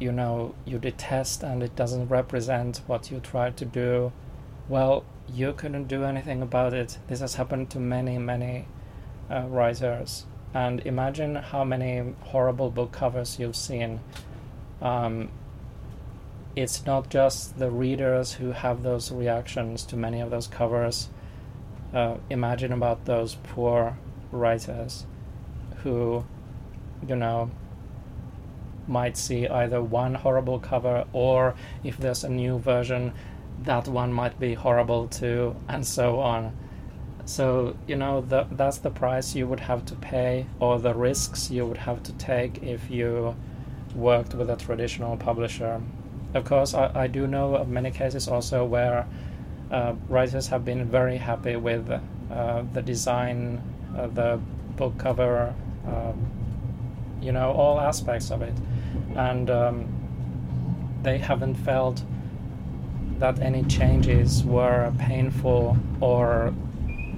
you 0.01 0.11
know 0.11 0.55
you 0.65 0.79
detest 0.79 1.43
and 1.43 1.63
it 1.63 1.77
doesn't 1.77 2.09
represent 2.09 2.81
what 2.87 3.11
you 3.11 3.21
tried 3.21 3.57
to 3.57 3.65
do. 3.65 4.13
Well 4.69 5.05
you 5.33 5.53
couldn't 5.53 5.87
do 5.87 6.03
anything 6.05 6.43
about 6.43 6.75
it. 6.75 6.99
This 7.07 7.21
has 7.21 7.37
happened 7.37 7.71
to 7.71 7.79
many 7.79 8.19
many 8.19 8.67
uh, 9.31 9.45
writers. 9.49 10.27
And 10.53 10.81
imagine 10.85 11.37
how 11.37 11.63
many 11.63 12.15
horrible 12.33 12.71
book 12.71 12.91
covers 12.91 13.39
you've 13.39 13.55
seen. 13.55 14.01
Um, 14.83 15.31
it's 16.57 16.85
not 16.85 17.11
just 17.11 17.59
the 17.59 17.71
readers 17.71 18.35
who 18.35 18.53
have 18.53 18.83
those 18.83 19.13
reactions 19.13 19.85
to 19.85 19.97
many 19.97 20.21
of 20.21 20.31
those 20.31 20.47
covers 20.47 21.09
uh, 21.95 22.17
imagine 22.29 22.73
about 22.73 23.05
those 23.05 23.37
poor 23.43 23.97
writers 24.33 25.07
who, 25.83 26.25
you 27.07 27.17
know, 27.17 27.51
might 28.87 29.17
see 29.17 29.47
either 29.47 29.81
one 29.81 30.15
horrible 30.15 30.59
cover 30.59 31.05
or 31.13 31.55
if 31.85 31.97
there's 31.99 32.25
a 32.25 32.29
new 32.29 32.59
version, 32.59 33.13
that 33.63 33.87
one 33.87 34.13
might 34.13 34.39
be 34.41 34.55
horrible 34.55 35.07
too, 35.09 35.55
and 35.69 35.87
so 35.87 36.19
on. 36.19 36.57
So, 37.25 37.77
you 37.87 37.97
know, 37.97 38.23
the, 38.23 38.47
that's 38.51 38.79
the 38.79 38.91
price 38.91 39.35
you 39.35 39.47
would 39.47 39.61
have 39.61 39.85
to 39.87 39.95
pay, 39.95 40.47
or 40.59 40.79
the 40.79 40.95
risks 40.95 41.51
you 41.51 41.67
would 41.67 41.77
have 41.77 42.03
to 42.05 42.13
take 42.15 42.63
if 42.63 42.91
you 42.91 43.37
worked 43.95 44.35
with 44.35 44.51
a 44.51 44.57
traditional 44.57 45.17
publisher. 45.17 45.81
Of 46.35 46.45
course, 46.45 46.75
I, 46.75 46.91
I 46.95 47.07
do 47.07 47.27
know 47.27 47.57
of 47.57 47.69
many 47.69 47.91
cases 47.91 48.29
also 48.29 48.65
where 48.65 49.07
uh, 49.71 49.95
writers 50.09 50.49
have 50.49 50.65
been 50.65 50.85
very 50.85 51.17
happy 51.17 51.57
with 51.57 51.91
uh, 52.31 52.63
the 52.73 52.83
design 52.83 53.61
uh, 53.97 54.07
the 54.07 54.41
book 54.77 54.97
cover, 54.99 55.55
um, 55.87 56.31
you 57.21 57.33
know, 57.33 57.51
all 57.53 57.81
aspects 57.81 58.31
of 58.31 58.43
it, 58.43 58.55
and 59.17 59.51
um, 59.51 59.89
they 61.03 61.19
haven't 61.19 61.57
felt 61.57 62.03
that 63.19 63.41
any 63.41 63.63
changes 63.65 64.43
were 64.45 64.93
painful 64.99 65.77
or 66.01 66.55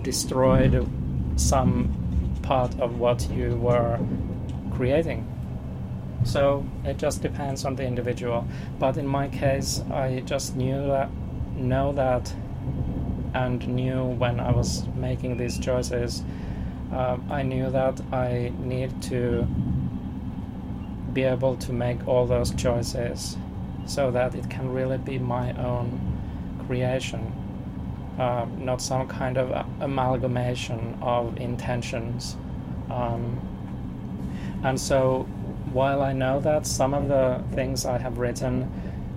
destroyed 0.03 0.89
some 1.37 1.95
part 2.43 2.79
of 2.81 2.99
what 2.99 3.31
you 3.31 3.55
were 3.57 3.99
creating. 4.73 5.32
So 6.25 6.65
it 6.85 6.99
just 6.99 7.23
depends 7.23 7.65
on 7.65 7.77
the 7.77 7.85
individual. 7.85 8.47
But 8.79 8.97
in 8.97 9.07
my 9.07 9.29
case, 9.29 9.83
I 9.91 10.21
just 10.21 10.57
knew 10.57 10.87
that, 10.87 11.11
know 11.57 11.93
that, 11.93 12.33
and 13.35 13.67
knew 13.67 14.05
when 14.05 14.41
I 14.41 14.53
was 14.53 14.87
making 14.95 15.39
these 15.39 15.59
choices 15.59 16.23
um, 16.93 17.27
I 17.31 17.43
knew 17.43 17.71
that 17.71 18.01
I 18.13 18.53
need 18.59 19.01
to 19.05 19.47
be 21.15 21.23
able 21.23 21.57
to 21.57 21.73
make 21.73 22.07
all 22.07 22.27
those 22.27 22.55
choices 22.55 23.37
so 23.87 24.11
that 24.11 24.35
it 24.35 24.51
can 24.51 24.71
really 24.71 24.99
be 24.99 25.19
my 25.19 25.53
own 25.55 25.99
creation, 26.67 27.33
um, 28.19 28.65
not 28.65 28.83
some 28.83 29.09
kind 29.09 29.39
of 29.39 29.67
amalgamation 29.81 30.99
of 31.01 31.39
intentions. 31.39 32.37
Um, 32.91 33.41
and 34.63 34.79
so, 34.79 35.27
while 35.73 36.03
I 36.03 36.13
know 36.13 36.41
that 36.41 36.67
some 36.67 36.95
of 36.95 37.09
the 37.09 37.43
things 37.55 37.85
I 37.85 37.99
have 37.99 38.19
written 38.19 38.71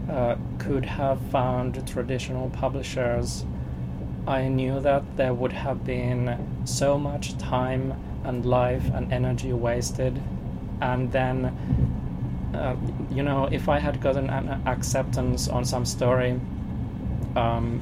uh, 0.10 0.36
could 0.60 0.86
have 0.86 1.20
found 1.32 1.88
traditional 1.88 2.50
publishers 2.50 3.46
I 4.28 4.48
knew 4.48 4.80
that 4.80 5.18
there 5.18 5.34
would 5.34 5.52
have 5.54 5.86
been 5.86 6.64
so 6.66 6.98
much 6.98 7.38
time 7.38 7.94
and 8.24 8.44
life 8.44 8.90
and 8.94 9.14
energy 9.14 9.54
wasted, 9.54 10.20
and 10.82 11.12
then, 11.12 11.46
uh, 12.56 12.76
you 13.12 13.22
know, 13.22 13.48
if 13.52 13.70
I 13.70 13.78
had 13.78 14.02
gotten 14.02 14.32
an 14.32 14.64
acceptance 14.66 15.48
on 15.48 15.64
some 15.64 15.86
story, 15.86 16.40
um, 17.36 17.82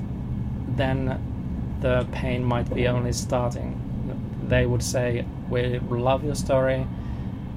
then 0.75 1.77
the 1.79 2.05
pain 2.11 2.43
might 2.43 2.73
be 2.73 2.89
only 2.89 3.13
starting. 3.13 3.79
They 4.45 4.65
would 4.65 4.83
say, 4.83 5.25
"We 5.49 5.79
love 5.79 6.25
your 6.25 6.35
story. 6.35 6.85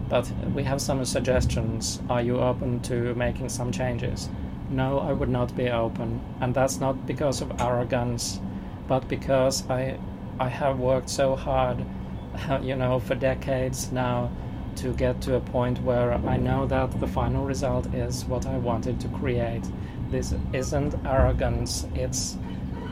But 0.08 0.30
we 0.54 0.62
have 0.62 0.80
some 0.80 1.04
suggestions. 1.04 2.00
Are 2.08 2.22
you 2.22 2.38
open 2.38 2.80
to 2.82 3.14
making 3.14 3.48
some 3.48 3.72
changes? 3.72 4.28
No, 4.70 4.98
I 4.98 5.12
would 5.12 5.28
not 5.28 5.54
be 5.56 5.68
open, 5.68 6.20
and 6.40 6.54
that's 6.54 6.80
not 6.80 7.06
because 7.06 7.40
of 7.40 7.60
arrogance, 7.60 8.40
but 8.88 9.08
because 9.08 9.68
I, 9.70 9.98
I 10.38 10.48
have 10.48 10.78
worked 10.78 11.08
so 11.08 11.36
hard, 11.36 11.84
you 12.62 12.76
know, 12.76 12.98
for 12.98 13.14
decades 13.14 13.92
now 13.92 14.30
to 14.76 14.92
get 14.92 15.20
to 15.22 15.34
a 15.36 15.40
point 15.40 15.82
where 15.82 16.12
I 16.12 16.36
know 16.36 16.66
that 16.66 17.00
the 17.00 17.06
final 17.06 17.44
result 17.44 17.86
is 17.94 18.24
what 18.26 18.46
I 18.46 18.58
wanted 18.58 19.00
to 19.00 19.08
create. 19.08 19.64
This 20.10 20.34
isn't 20.52 20.94
arrogance, 21.06 21.86
it's 21.94 22.36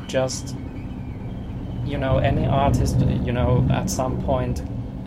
just, 0.06 0.56
you 1.84 1.98
know, 1.98 2.18
any 2.18 2.46
artist, 2.46 2.98
you 3.00 3.32
know, 3.32 3.66
at 3.70 3.90
some 3.90 4.22
point 4.22 4.62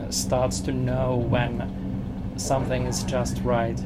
starts 0.10 0.60
to 0.62 0.72
know 0.72 1.16
when 1.16 1.77
something 2.38 2.86
is 2.86 3.04
just 3.04 3.42
right. 3.44 3.80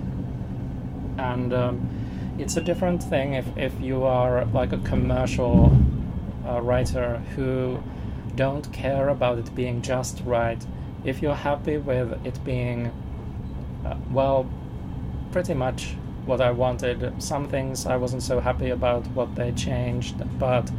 And 1.17 1.53
um, 1.53 2.35
it's 2.39 2.57
a 2.57 2.61
different 2.61 3.03
thing 3.03 3.33
if, 3.33 3.45
if 3.57 3.79
you 3.79 4.03
are 4.03 4.45
like 4.45 4.73
a 4.73 4.79
commercial 4.79 5.77
uh, 6.47 6.61
writer 6.61 7.17
who 7.35 7.81
don't 8.35 8.71
care 8.71 9.09
about 9.09 9.37
it 9.37 9.53
being 9.53 9.81
just 9.81 10.21
right 10.25 10.65
if 11.03 11.21
you're 11.21 11.35
happy 11.35 11.77
with 11.77 12.25
it 12.25 12.43
being, 12.43 12.91
uh, 13.85 13.95
well, 14.11 14.49
pretty 15.31 15.53
much 15.53 15.95
what 16.25 16.41
I 16.41 16.51
wanted, 16.51 17.21
some 17.21 17.47
things 17.47 17.85
I 17.85 17.97
wasn't 17.97 18.21
so 18.21 18.39
happy 18.39 18.69
about 18.69 19.07
what 19.07 19.35
they 19.35 19.51
changed, 19.53 20.15
but 20.37 20.69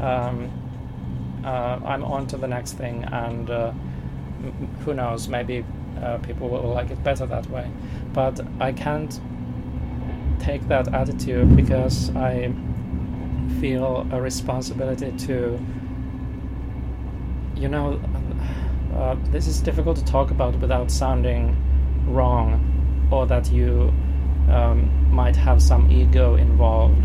um, 0.00 0.50
uh, 1.44 1.78
I'm 1.84 2.04
on 2.04 2.26
to 2.28 2.36
the 2.36 2.48
next 2.48 2.72
thing, 2.72 3.04
and 3.04 3.48
uh, 3.48 3.72
who 4.84 4.94
knows, 4.94 5.28
maybe 5.28 5.64
uh, 6.02 6.18
people 6.18 6.48
will 6.48 6.72
like 6.72 6.90
it 6.90 7.02
better 7.02 7.26
that 7.26 7.48
way. 7.50 7.70
But 8.12 8.40
I 8.60 8.72
can't 8.72 9.20
take 10.38 10.66
that 10.68 10.94
attitude 10.94 11.56
because 11.56 12.14
I 12.16 12.52
feel 13.60 14.06
a 14.12 14.20
responsibility 14.20 15.12
to, 15.26 15.58
you 17.56 17.68
know, 17.68 18.00
uh, 18.94 19.16
this 19.30 19.46
is 19.46 19.60
difficult 19.60 19.96
to 19.98 20.04
talk 20.04 20.30
about 20.30 20.58
without 20.60 20.90
sounding 20.90 21.56
wrong 22.06 23.08
or 23.10 23.26
that 23.26 23.50
you 23.50 23.92
um, 24.50 24.90
might 25.10 25.36
have 25.36 25.62
some 25.62 25.90
ego 25.90 26.36
involved. 26.36 27.02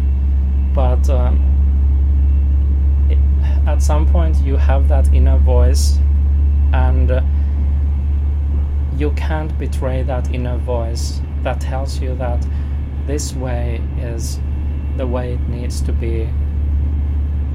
But 0.74 1.10
um, 1.10 1.40
it, 3.10 3.18
at 3.68 3.82
some 3.82 4.06
point, 4.06 4.38
you 4.38 4.58
have 4.58 4.88
that 4.88 5.14
inner 5.14 5.38
voice, 5.38 5.98
and 6.74 7.12
uh, 7.12 7.22
you 8.98 9.12
can't 9.12 9.58
betray 9.58 10.04
that 10.04 10.34
inner 10.34 10.58
voice 10.58 11.22
that 11.42 11.60
tells 11.60 12.00
you 12.00 12.16
that 12.16 12.46
this 13.06 13.34
way 13.34 13.82
is 13.98 14.40
the 14.98 15.06
way 15.08 15.34
it 15.34 15.50
needs 15.50 15.82
to 15.82 15.92
be. 15.92 16.30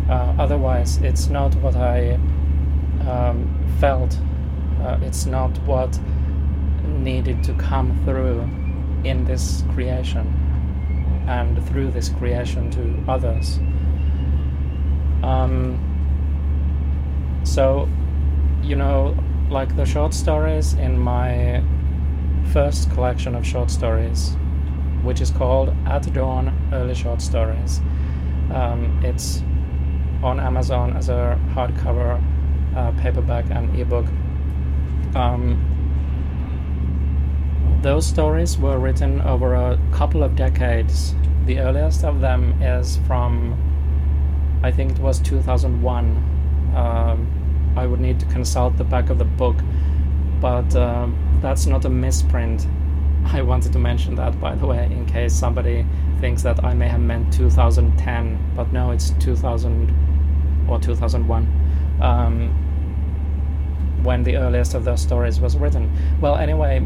Uh, 0.08 0.34
otherwise, 0.38 0.98
it's 0.98 1.28
not 1.28 1.54
what 1.56 1.76
I 1.76 2.14
um, 3.06 3.54
felt 3.78 4.18
uh, 4.82 4.98
it's 5.02 5.26
not 5.26 5.50
what 5.62 5.98
needed 6.84 7.42
to 7.44 7.52
come 7.54 8.00
through 8.04 8.42
in 9.04 9.24
this 9.24 9.64
creation 9.74 10.26
and 11.26 11.66
through 11.68 11.90
this 11.90 12.08
creation 12.10 12.70
to 12.70 13.10
others. 13.10 13.58
Um, 15.22 15.84
so, 17.44 17.88
you 18.62 18.76
know, 18.76 19.16
like 19.50 19.74
the 19.76 19.84
short 19.84 20.14
stories 20.14 20.74
in 20.74 20.98
my 20.98 21.62
first 22.52 22.90
collection 22.92 23.34
of 23.34 23.46
short 23.46 23.70
stories, 23.70 24.36
which 25.02 25.20
is 25.20 25.30
called 25.30 25.74
At 25.86 26.12
Dawn 26.12 26.52
Early 26.72 26.94
Short 26.94 27.20
Stories. 27.20 27.80
Um, 28.52 29.00
it's 29.04 29.42
on 30.22 30.40
Amazon 30.40 30.96
as 30.96 31.08
a 31.08 31.38
hardcover, 31.54 32.22
uh, 32.76 32.92
paperback, 33.00 33.50
and 33.50 33.78
ebook 33.78 34.06
um, 35.14 35.58
those 37.82 38.06
stories 38.06 38.58
were 38.58 38.78
written 38.78 39.20
over 39.22 39.54
a 39.54 39.78
couple 39.92 40.22
of 40.22 40.36
decades. 40.36 41.14
The 41.46 41.60
earliest 41.60 42.04
of 42.04 42.20
them 42.20 42.60
is 42.60 42.98
from, 43.06 43.56
I 44.62 44.70
think 44.70 44.92
it 44.92 44.98
was 44.98 45.20
2001. 45.20 46.72
Um, 46.74 47.37
I 47.78 47.86
would 47.86 48.00
need 48.00 48.18
to 48.20 48.26
consult 48.26 48.76
the 48.76 48.84
back 48.84 49.08
of 49.08 49.18
the 49.18 49.24
book, 49.24 49.56
but 50.40 50.74
uh, 50.74 51.08
that's 51.40 51.66
not 51.66 51.84
a 51.84 51.90
misprint. 51.90 52.66
I 53.26 53.42
wanted 53.42 53.72
to 53.72 53.78
mention 53.78 54.14
that, 54.16 54.40
by 54.40 54.54
the 54.54 54.66
way, 54.66 54.84
in 54.84 55.06
case 55.06 55.32
somebody 55.32 55.86
thinks 56.20 56.42
that 56.42 56.64
I 56.64 56.74
may 56.74 56.88
have 56.88 57.00
meant 57.00 57.32
2010, 57.32 58.52
but 58.56 58.72
no, 58.72 58.90
it's 58.90 59.10
2000 59.20 60.66
or 60.68 60.80
2001. 60.80 61.98
Um, 62.00 62.64
when 64.02 64.22
the 64.22 64.36
earliest 64.36 64.74
of 64.74 64.84
those 64.84 65.02
stories 65.02 65.40
was 65.40 65.56
written. 65.56 65.90
Well, 66.20 66.36
anyway, 66.36 66.78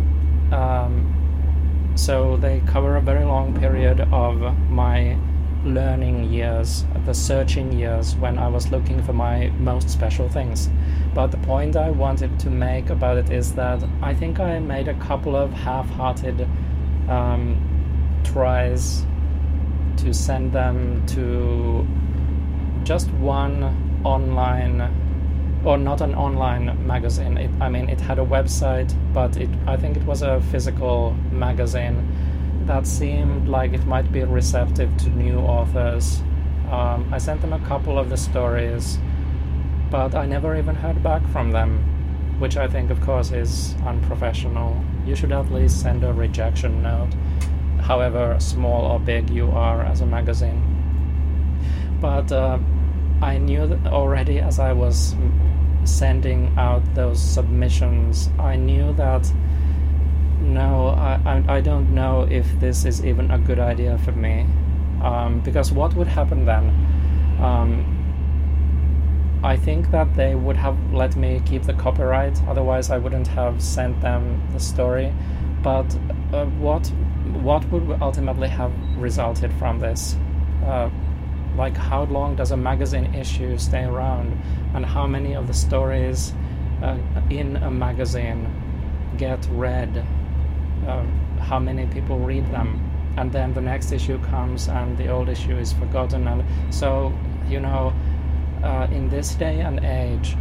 um, 0.50 1.92
so 1.94 2.37
they 2.37 2.61
cover 2.66 2.96
a 2.96 3.00
very 3.00 3.24
long 3.24 3.59
period 3.59 4.00
of 4.12 4.40
my 4.70 5.18
learning 5.64 6.33
years, 6.33 6.85
the 7.07 7.14
searching 7.14 7.72
years 7.72 8.16
when 8.16 8.38
I 8.38 8.48
was 8.48 8.70
looking 8.70 9.03
for 9.03 9.12
my 9.12 9.48
most 9.59 9.88
special 9.88 10.29
things. 10.29 10.68
But 11.14 11.31
the 11.31 11.37
point 11.38 11.77
I 11.77 11.90
wanted 11.90 12.38
to 12.40 12.51
make 12.51 12.90
about 12.90 13.16
it 13.16 13.31
is 13.31 13.55
that 13.55 13.85
I 14.01 14.14
think 14.14 14.40
I 14.40 14.59
made 14.59 14.88
a 14.88 14.94
couple 14.94 15.37
of 15.37 15.53
half 15.53 15.88
hearted 15.90 16.48
um, 17.09 17.57
tries 18.25 19.05
to 19.98 20.12
send 20.12 20.53
them 20.53 21.05
to 21.07 21.87
just 22.85 23.11
one 23.12 24.01
online 24.05 24.81
or 25.64 25.79
not 25.79 26.01
an 26.01 26.14
online 26.14 26.85
magazine. 26.87 27.37
It, 27.37 27.51
I 27.61 27.68
mean, 27.68 27.88
it 27.88 28.01
had 28.01 28.18
a 28.18 28.25
website, 28.25 28.92
but 29.12 29.37
it 29.37 29.48
I 29.66 29.77
think 29.77 29.96
it 29.96 30.05
was 30.05 30.22
a 30.22 30.40
physical 30.51 31.12
magazine 31.31 32.32
that 32.66 32.87
seemed 32.87 33.48
like 33.48 33.72
it 33.72 33.85
might 33.87 34.11
be 34.12 34.22
receptive 34.25 34.96
to 34.98 35.11
new 35.11 35.38
authors. 35.38 36.22
Um, 36.70 37.09
I 37.12 37.18
sent 37.18 37.40
them 37.40 37.53
a 37.53 37.59
couple 37.61 37.98
of 37.98 38.09
the 38.09 38.16
stories, 38.16 38.98
but 39.90 40.14
I 40.14 40.27
never 40.27 40.57
even 40.57 40.75
heard 40.75 41.03
back 41.03 41.27
from 41.29 41.51
them, 41.51 41.79
which 42.38 42.57
I 42.57 42.68
think, 42.68 42.90
of 42.90 43.01
course, 43.01 43.31
is 43.31 43.75
unprofessional. 43.85 44.83
You 45.05 45.14
should 45.14 45.33
at 45.33 45.53
least 45.53 45.81
send 45.81 46.05
a 46.05 46.12
rejection 46.12 46.83
note, 46.83 47.11
however 47.81 48.37
small 48.38 48.87
or 48.87 49.01
big 49.01 49.29
you 49.31 49.51
are 49.51 49.83
as 49.83 50.01
a 50.01 50.07
magazine. 50.07 50.62
But 52.01 52.33
uh, 52.33 52.59
I 53.20 53.38
knew 53.38 53.79
already 53.87 54.40
as 54.40 54.59
I 54.59 54.72
was 54.72 55.14
sending 55.85 56.55
out 56.57 56.83
those 56.94 57.20
submissions, 57.20 58.31
I 58.38 58.57
knew 58.57 58.92
that 58.94 59.31
no, 60.42 60.88
I, 60.88 61.20
I, 61.24 61.57
I 61.57 61.61
don't 61.61 61.94
know 61.94 62.26
if 62.31 62.46
this 62.61 62.85
is 62.85 63.05
even 63.05 63.31
a 63.31 63.38
good 63.38 63.59
idea 63.59 63.98
for 63.98 64.12
me. 64.12 64.46
Um, 65.02 65.40
because 65.40 65.72
what 65.72 65.94
would 65.94 66.07
happen 66.07 66.44
then? 66.44 66.68
Um, 67.40 67.98
I 69.42 69.57
think 69.57 69.90
that 69.90 70.14
they 70.14 70.35
would 70.35 70.57
have 70.57 70.76
let 70.92 71.16
me 71.16 71.42
keep 71.44 71.64
the 71.64 71.74
copyright, 71.74 72.40
otherwise, 72.46 72.90
I 72.90 72.98
wouldn't 72.98 73.26
have 73.28 73.61
sent 73.61 74.00
them 74.00 74.40
the 74.52 74.61
story. 74.61 75.12
But 75.62 75.96
uh, 76.33 76.46
what 76.46 76.87
what 77.43 77.64
would 77.70 78.01
ultimately 78.03 78.49
have 78.49 78.72
resulted 78.97 79.53
from 79.55 79.80
this? 79.80 80.16
Uh, 80.64 80.90
like 81.57 81.76
how 81.76 82.05
long 82.05 82.36
does 82.36 82.51
a 82.51 82.57
magazine 82.57 83.14
issue 83.14 83.59
stay 83.59 83.84
around 83.84 84.32
and 84.74 84.86
how 84.86 85.07
many 85.07 85.34
of 85.34 85.47
the 85.47 85.55
stories 85.55 86.32
uh, 86.82 86.99
in 87.30 87.57
a 87.57 87.70
magazine 87.70 88.47
get 89.18 89.47
read 89.53 90.05
uh, 90.87 91.05
how 91.41 91.59
many 91.59 91.87
people 91.87 92.18
read 92.18 92.47
them. 92.53 92.89
And 93.16 93.30
then 93.30 93.53
the 93.53 93.61
next 93.61 93.93
issue 93.93 94.18
comes 94.24 94.68
and 94.68 94.97
the 94.97 95.09
old 95.09 95.28
issue 95.28 95.57
is 95.57 95.72
forgotten. 95.72 96.26
And 96.26 96.45
so 96.72 97.12
you 97.49 97.61
know 97.61 97.93
uh, 98.62 98.89
in 98.91 99.09
this 99.09 99.35
day 99.35 99.61
and 99.61 99.85
age 99.85 100.37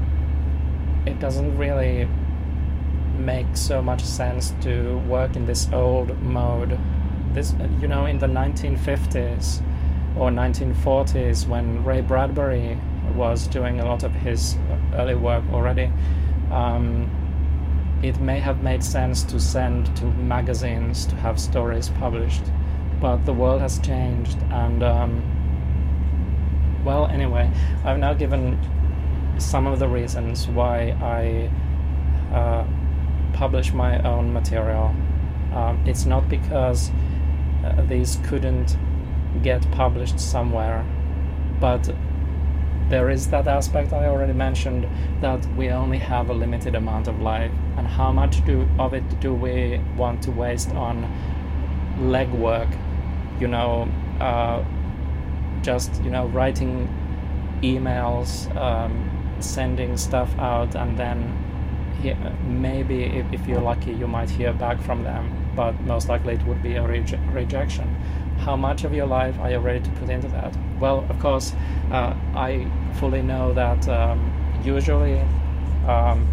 it 1.06 1.20
doesn't 1.20 1.58
really 1.58 2.08
make 3.18 3.48
so 3.56 3.82
much 3.82 4.04
sense 4.04 4.54
to 4.62 4.98
work 5.00 5.36
in 5.36 5.46
this 5.46 5.68
old 5.74 6.20
mode. 6.22 6.80
This 7.34 7.54
you 7.80 7.88
know 7.88 8.06
in 8.06 8.20
the 8.20 8.28
1950s 8.28 9.62
or 10.18 10.30
1940s 10.30 11.48
when 11.48 11.84
Ray 11.84 12.02
Bradbury 12.02 12.78
was 13.16 13.48
doing 13.48 13.80
a 13.80 13.86
lot 13.86 14.04
of 14.04 14.14
his 14.14 14.58
early 14.94 15.16
work 15.16 15.44
already, 15.52 15.92
um, 16.52 17.10
it 18.04 18.20
may 18.20 18.40
have 18.40 18.64
made 18.64 18.84
sense 18.84 19.24
to 19.24 19.40
send 19.40 19.96
to 19.98 20.06
magazines 20.06 21.06
to 21.06 21.16
have 21.16 21.40
stories 21.40 21.90
published. 21.90 22.44
But 23.00 23.26
the 23.26 23.34
world 23.34 23.62
has 23.62 23.80
changed, 23.80 24.38
and 24.52 24.84
um, 24.84 25.24
well, 26.84 27.08
anyway, 27.08 27.52
I've 27.84 28.00
now 28.00 28.14
given 28.14 28.60
some 29.38 29.66
of 29.68 29.80
the 29.80 29.88
reasons 29.88 30.48
why 30.48 30.92
I 31.02 31.50
uh, 32.36 32.66
publish 33.34 33.74
my 33.74 34.02
own 34.04 34.32
material. 34.34 34.96
Um, 35.54 35.84
it's 35.86 36.06
not 36.06 36.30
because 36.30 36.92
uh, 37.66 37.82
these 37.88 38.20
couldn't 38.24 38.78
get 39.42 39.70
published 39.72 40.20
somewhere, 40.20 40.86
but 41.60 41.94
there 42.92 43.10
is 43.10 43.30
that 43.30 43.48
aspect 43.48 43.94
I 43.94 44.06
already 44.06 44.34
mentioned 44.34 44.86
that 45.22 45.44
we 45.56 45.70
only 45.70 45.98
have 45.98 46.30
a 46.30 46.34
limited 46.34 46.76
amount 46.76 47.08
of 47.08 47.22
life, 47.22 47.52
and 47.78 47.88
how 47.88 48.12
much 48.12 48.46
do 48.46 48.68
of 48.78 48.94
it 48.94 49.20
do 49.22 49.34
we 49.34 49.80
want 49.98 50.22
to 50.24 50.32
waste 50.32 50.72
on 50.72 51.08
legwork? 51.98 52.70
You 53.40 53.48
know, 53.48 53.88
uh, 54.20 54.64
just 55.64 56.04
you 56.04 56.12
know 56.12 56.28
writing 56.28 56.88
emails, 57.64 58.54
um, 58.56 58.94
sending 59.40 59.96
stuff 59.98 60.30
out, 60.38 60.76
and 60.76 60.98
then 61.00 61.18
he- 62.02 62.16
maybe 62.48 63.04
if, 63.04 63.26
if 63.32 63.48
you're 63.48 63.62
lucky, 63.62 63.94
you 63.94 64.08
might 64.08 64.30
hear 64.30 64.54
back 64.54 64.82
from 64.82 65.04
them. 65.04 65.32
But 65.56 65.80
most 65.82 66.10
likely, 66.10 66.34
it 66.34 66.46
would 66.46 66.62
be 66.62 66.76
a 66.76 66.84
reje- 66.84 67.34
rejection. 67.34 67.96
How 68.42 68.56
much 68.56 68.84
of 68.84 68.94
your 68.94 69.06
life 69.06 69.38
are 69.40 69.52
you 69.52 69.60
ready 69.60 69.82
to 69.82 69.90
put 69.92 70.10
into 70.10 70.28
that? 70.30 70.58
Well, 70.80 71.06
of 71.10 71.20
course, 71.20 71.54
uh, 71.92 72.16
I 72.36 72.66
fully 73.00 73.22
know 73.22 73.54
that 73.54 73.88
um, 73.88 74.20
usually 74.64 75.20
um, 75.88 76.28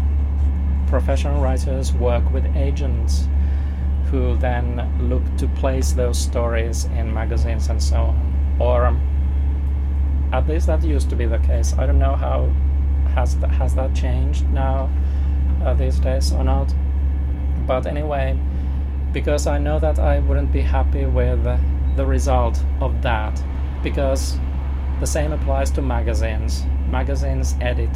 professional 0.87 1.39
writers 1.39 1.93
work 1.93 2.27
with 2.33 2.45
agents 2.55 3.27
who 4.09 4.35
then 4.37 5.07
look 5.07 5.23
to 5.37 5.47
place 5.49 5.91
those 5.91 6.17
stories 6.17 6.85
in 6.85 7.13
magazines 7.13 7.69
and 7.69 7.81
so 7.81 7.97
on. 7.97 8.57
Or 8.59 8.87
um, 8.87 8.99
at 10.33 10.47
least 10.47 10.65
that 10.65 10.83
used 10.83 11.11
to 11.11 11.15
be 11.15 11.27
the 11.27 11.37
case. 11.37 11.75
I 11.77 11.85
don't 11.85 11.99
know 11.99 12.15
how 12.15 12.49
has 13.13 13.37
that, 13.37 13.51
has 13.51 13.75
that 13.75 13.93
changed 13.95 14.49
now 14.49 14.89
uh, 15.63 15.75
these 15.75 15.99
days 15.99 16.33
or 16.33 16.43
not. 16.43 16.73
But 17.67 17.85
anyway, 17.85 18.35
because 19.11 19.45
I 19.45 19.59
know 19.59 19.77
that 19.79 19.99
I 19.99 20.17
wouldn't 20.19 20.51
be 20.51 20.61
happy 20.61 21.05
with 21.05 21.45
the 21.95 22.05
result 22.05 22.61
of 22.81 23.01
that, 23.01 23.43
because 23.83 24.37
the 24.99 25.07
same 25.07 25.31
applies 25.31 25.71
to 25.71 25.81
magazines. 25.81 26.63
Magazines 26.89 27.55
edit. 27.61 27.95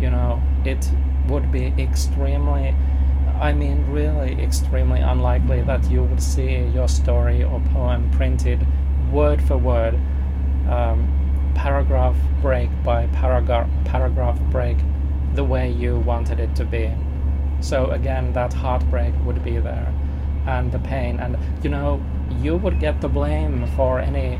You 0.00 0.10
know, 0.10 0.42
it 0.64 0.90
would 1.28 1.50
be 1.52 1.72
extremely, 1.78 2.74
I 3.40 3.52
mean, 3.52 3.86
really 3.90 4.42
extremely 4.42 5.00
unlikely 5.00 5.62
that 5.62 5.90
you 5.90 6.02
would 6.02 6.22
see 6.22 6.64
your 6.74 6.88
story 6.88 7.44
or 7.44 7.60
poem 7.72 8.10
printed 8.10 8.66
word 9.12 9.42
for 9.42 9.56
word, 9.56 9.94
um, 10.68 11.08
paragraph 11.54 12.16
break 12.40 12.70
by 12.82 13.06
paragraph 13.08 13.68
paragraph 13.84 14.40
break, 14.50 14.78
the 15.34 15.44
way 15.44 15.70
you 15.70 15.98
wanted 16.00 16.40
it 16.40 16.56
to 16.56 16.64
be. 16.64 16.90
So 17.60 17.90
again, 17.90 18.32
that 18.32 18.52
heartbreak 18.52 19.14
would 19.24 19.44
be 19.44 19.58
there, 19.58 19.94
and 20.46 20.72
the 20.72 20.80
pain, 20.80 21.20
and 21.20 21.36
you 21.62 21.70
know, 21.70 22.02
you 22.40 22.56
would 22.56 22.78
get 22.80 23.00
the 23.00 23.08
blame 23.08 23.66
for 23.76 24.00
any 24.00 24.38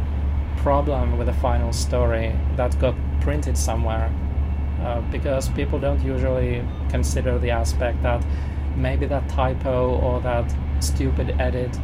problem 0.59 1.19
with 1.19 1.27
the 1.27 1.33
final 1.35 1.73
story 1.73 2.35
that 2.57 2.79
got 2.79 2.95
printed 3.21 3.57
somewhere 3.59 4.13
uh, 4.83 5.01
because 5.13 5.49
people 5.51 5.79
don't 5.79 6.03
usually 6.03 6.65
consider 6.89 7.39
the 7.39 7.51
aspect 7.51 8.03
that 8.03 8.25
maybe 8.77 9.07
that 9.07 9.29
typo 9.29 9.99
or 10.01 10.21
that 10.21 10.53
stupid 10.81 11.35
edit, 11.39 11.77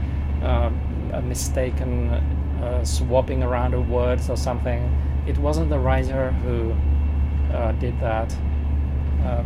uh, 0.43 0.71
a 1.13 1.23
mistaken 1.23 2.11
uh, 2.11 2.85
swapping 2.85 3.43
around 3.43 3.75
of 3.75 3.89
words 3.89 4.29
or 4.31 4.37
something, 4.37 4.95
it 5.27 5.39
wasn't 5.39 5.69
the 5.69 5.79
writer 5.79 6.33
who 6.43 6.75
uh, 7.55 7.73
did 7.73 7.99
that. 8.01 8.35
Uh, 9.25 9.43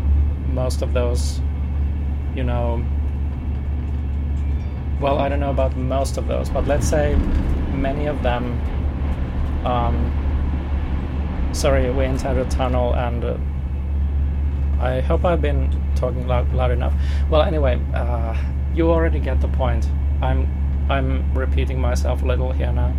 most 0.49 0.83
of 0.83 0.93
those, 0.93 1.41
you 2.35 2.45
know, 2.45 2.85
well, 5.01 5.19
I 5.19 5.29
don't 5.29 5.41
know 5.41 5.51
about 5.51 5.77
most 5.77 6.17
of 6.17 6.29
those, 6.29 6.49
but 6.49 6.67
let's 6.67 6.89
say 6.89 7.17
many 7.75 8.07
of 8.07 8.23
them. 8.23 8.61
Um, 9.65 10.11
sorry, 11.53 11.91
we 11.91 12.05
entered 12.05 12.39
a 12.39 12.45
tunnel, 12.49 12.95
and 12.95 13.25
uh, 13.25 13.37
I 14.81 15.01
hope 15.01 15.25
I've 15.25 15.43
been 15.43 15.71
talking 15.95 16.27
loud, 16.27 16.53
loud 16.55 16.71
enough. 16.71 16.95
Well, 17.31 17.43
anyway, 17.43 17.81
uh, 17.95 18.37
you 18.75 18.91
already 18.91 19.21
get 19.21 19.41
the 19.41 19.49
point. 19.49 19.89
I'm 20.21 20.49
I'm 20.89 21.33
repeating 21.35 21.81
myself 21.81 22.23
a 22.23 22.27
little 22.27 22.53
here 22.53 22.73
now, 22.73 22.93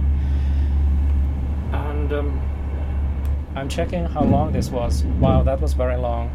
and 1.72 2.12
um, 2.14 2.42
I'm 3.56 3.70
checking 3.70 4.06
how 4.06 4.24
long 4.24 4.52
this 4.52 4.70
was. 4.70 5.04
Wow, 5.20 5.44
that 5.44 5.62
was 5.62 5.74
very 5.74 5.98
long. 5.98 6.32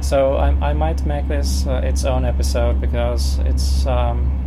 So 0.00 0.36
I, 0.36 0.50
I 0.70 0.72
might 0.72 1.04
make 1.04 1.26
this 1.28 1.66
uh, 1.66 1.80
its 1.82 2.04
own 2.04 2.24
episode 2.24 2.80
because 2.80 3.38
it's. 3.40 3.86
Um, 3.86 4.41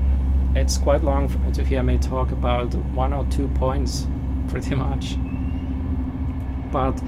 it's 0.56 0.78
quite 0.78 1.03
long 1.03 1.28
to 1.53 1.64
hear 1.64 1.84
me 1.84 1.97
talk 1.97 2.32
about 2.32 2.74
one 2.74 3.14
or 3.14 3.26
two 3.26 3.47
points, 3.49 4.08
pretty 4.47 4.76
much. 4.76 5.18
But 6.72 6.99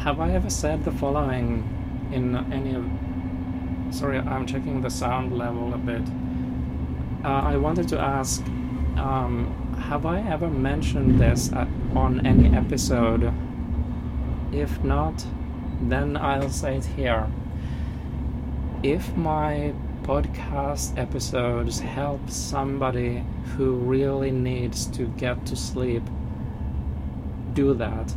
have 0.00 0.18
I 0.20 0.32
ever 0.32 0.50
said 0.50 0.84
the 0.84 0.90
following 0.90 2.08
in 2.12 2.36
any 2.52 2.74
of. 2.74 2.84
Sorry, 3.94 4.18
I'm 4.18 4.46
checking 4.46 4.80
the 4.80 4.90
sound 4.90 5.36
level 5.36 5.72
a 5.74 5.78
bit. 5.78 6.02
Uh, 7.24 7.28
I 7.28 7.56
wanted 7.56 7.88
to 7.88 8.00
ask 8.00 8.42
um, 8.96 9.76
Have 9.88 10.06
I 10.06 10.20
ever 10.20 10.48
mentioned 10.48 11.20
this 11.20 11.52
at, 11.52 11.68
on 11.94 12.26
any 12.26 12.54
episode? 12.56 13.32
If 14.52 14.82
not, 14.82 15.24
then 15.80 16.16
I'll 16.16 16.50
say 16.50 16.76
it 16.76 16.84
here. 16.84 17.30
If 18.82 19.16
my 19.16 19.72
podcast 20.02 20.98
episodes 20.98 21.78
help 21.78 22.28
somebody 22.28 23.24
who 23.56 23.74
really 23.74 24.32
needs 24.32 24.86
to 24.86 25.06
get 25.16 25.46
to 25.46 25.54
sleep, 25.54 26.02
do 27.54 27.72
that. 27.74 28.14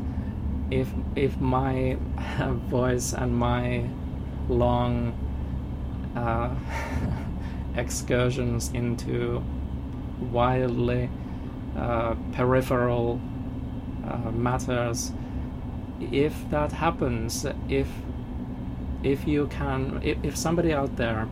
If 0.72 0.90
if 1.16 1.40
my 1.40 1.98
voice 2.70 3.14
and 3.14 3.38
my 3.38 3.88
long 4.50 5.14
uh, 6.16 6.56
excursions 7.76 8.72
into 8.74 9.44
wildly 10.32 11.10
uh, 11.78 12.16
peripheral 12.32 13.22
uh, 14.08 14.32
matters, 14.32 15.12
if 16.00 16.34
that 16.50 16.72
happens, 16.72 17.46
if 17.70 17.88
if 19.04 19.28
you 19.28 19.46
can, 19.48 20.02
if, 20.04 20.18
if 20.24 20.36
somebody 20.36 20.74
out 20.74 20.96
there 20.96 21.28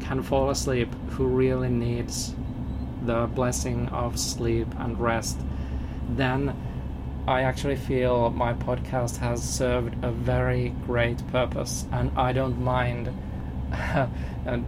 can 0.00 0.22
fall 0.22 0.50
asleep 0.50 0.92
who 1.10 1.26
really 1.26 1.68
needs 1.68 2.34
the 3.02 3.26
blessing 3.26 3.88
of 3.88 4.18
sleep 4.18 4.68
and 4.78 4.98
rest, 4.98 5.38
then 6.08 6.56
I 7.26 7.42
actually 7.42 7.76
feel 7.76 8.30
my 8.30 8.54
podcast 8.54 9.18
has 9.18 9.42
served 9.42 10.02
a 10.02 10.10
very 10.10 10.70
great 10.86 11.26
purpose, 11.28 11.84
and 11.92 12.10
I 12.16 12.32
don't 12.32 12.58
mind. 12.58 13.12
and 14.46 14.64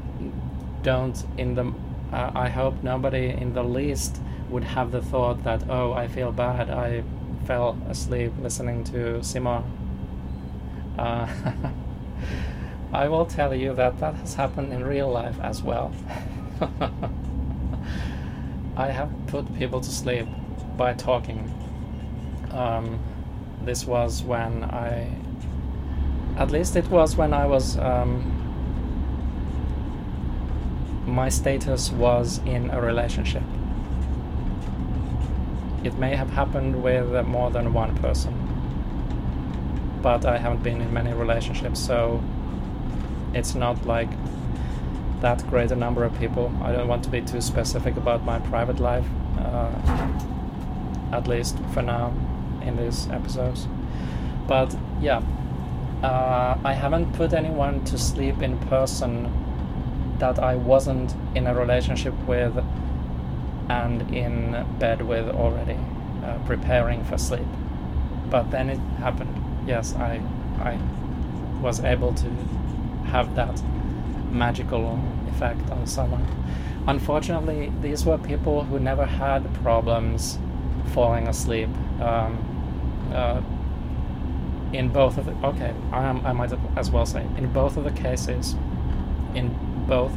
don't 0.82 1.24
in 1.38 1.54
the. 1.54 1.72
Uh, 2.12 2.30
I 2.34 2.48
hope 2.48 2.82
nobody 2.82 3.28
in 3.28 3.54
the 3.54 3.62
least 3.62 4.20
would 4.50 4.64
have 4.64 4.90
the 4.90 5.00
thought 5.00 5.44
that 5.44 5.70
oh 5.70 5.92
I 5.92 6.08
feel 6.08 6.32
bad 6.32 6.70
I 6.70 7.04
fell 7.46 7.78
asleep 7.88 8.32
listening 8.40 8.84
to 8.84 9.22
Simon. 9.22 9.64
Uh, 10.98 11.28
I 12.92 13.08
will 13.08 13.24
tell 13.24 13.54
you 13.54 13.72
that 13.74 14.00
that 14.00 14.14
has 14.16 14.34
happened 14.34 14.72
in 14.72 14.84
real 14.84 15.08
life 15.08 15.38
as 15.40 15.62
well. 15.62 15.92
I 18.76 18.88
have 18.88 19.10
put 19.28 19.54
people 19.56 19.80
to 19.80 19.90
sleep 19.90 20.26
by 20.76 20.94
talking. 20.94 21.52
Um, 22.50 22.98
this 23.62 23.86
was 23.86 24.24
when 24.24 24.64
I, 24.64 25.08
at 26.36 26.50
least 26.50 26.74
it 26.74 26.88
was 26.90 27.14
when 27.14 27.32
I 27.32 27.46
was, 27.46 27.78
um, 27.78 28.36
my 31.06 31.28
status 31.28 31.92
was 31.92 32.38
in 32.38 32.70
a 32.70 32.80
relationship. 32.80 33.44
It 35.84 35.96
may 35.96 36.16
have 36.16 36.30
happened 36.30 36.82
with 36.82 37.24
more 37.24 37.52
than 37.52 37.72
one 37.72 37.96
person, 37.98 38.34
but 40.02 40.26
I 40.26 40.38
haven't 40.38 40.64
been 40.64 40.80
in 40.80 40.92
many 40.92 41.12
relationships, 41.12 41.78
so 41.78 42.20
it's 43.34 43.54
not 43.54 43.86
like 43.86 44.10
that 45.20 45.46
great 45.48 45.70
a 45.70 45.76
number 45.76 46.04
of 46.04 46.18
people. 46.18 46.52
I 46.62 46.72
don't 46.72 46.88
want 46.88 47.04
to 47.04 47.10
be 47.10 47.20
too 47.20 47.40
specific 47.40 47.96
about 47.96 48.24
my 48.24 48.38
private 48.38 48.80
life, 48.80 49.04
uh, 49.38 49.70
at 51.12 51.26
least 51.26 51.58
for 51.72 51.82
now 51.82 52.12
in 52.62 52.76
these 52.76 53.08
episodes. 53.08 53.68
But 54.46 54.74
yeah, 55.00 55.22
uh, 56.02 56.58
I 56.64 56.72
haven't 56.72 57.12
put 57.12 57.32
anyone 57.32 57.84
to 57.84 57.98
sleep 57.98 58.42
in 58.42 58.58
person 58.68 59.30
that 60.18 60.38
I 60.38 60.56
wasn't 60.56 61.14
in 61.34 61.46
a 61.46 61.54
relationship 61.54 62.14
with 62.26 62.56
and 63.68 64.14
in 64.14 64.66
bed 64.78 65.02
with 65.02 65.28
already, 65.28 65.78
uh, 66.24 66.38
preparing 66.46 67.04
for 67.04 67.18
sleep. 67.18 67.46
But 68.30 68.50
then 68.50 68.70
it 68.70 68.78
happened. 68.98 69.36
Yes, 69.66 69.94
I 69.94 70.20
I 70.60 70.78
was 71.62 71.80
able 71.80 72.14
to 72.14 72.28
have 73.10 73.34
that 73.34 73.62
magical 74.30 74.98
effect 75.28 75.70
on 75.70 75.86
someone. 75.86 76.26
Unfortunately, 76.86 77.72
these 77.82 78.06
were 78.06 78.18
people 78.18 78.64
who 78.64 78.78
never 78.78 79.04
had 79.04 79.42
problems 79.62 80.38
falling 80.94 81.28
asleep. 81.28 81.68
Um, 82.00 82.38
uh, 83.12 83.40
in 84.72 84.88
both 84.88 85.18
of 85.18 85.26
the 85.26 85.32
okay, 85.46 85.74
I, 85.92 85.98
I 86.08 86.32
might 86.32 86.52
as 86.76 86.90
well 86.90 87.04
say 87.04 87.26
in 87.36 87.52
both 87.52 87.76
of 87.76 87.84
the 87.84 87.90
cases, 87.90 88.54
in 89.34 89.56
both 89.88 90.12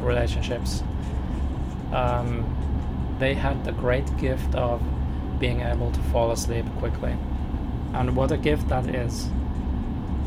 relationships, 0.00 0.82
um, 1.92 2.46
they 3.18 3.34
had 3.34 3.64
the 3.64 3.72
great 3.72 4.16
gift 4.16 4.54
of 4.54 4.82
being 5.38 5.60
able 5.60 5.90
to 5.92 6.00
fall 6.04 6.30
asleep 6.30 6.64
quickly, 6.78 7.14
and 7.92 8.16
what 8.16 8.32
a 8.32 8.38
gift 8.38 8.68
that 8.68 8.86
is. 8.86 9.28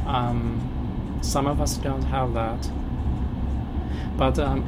Um, 0.06 0.75
some 1.26 1.48
of 1.48 1.60
us 1.60 1.78
don't 1.78 2.04
have 2.04 2.34
that, 2.34 2.70
but 4.18 4.40
um, 4.40 4.64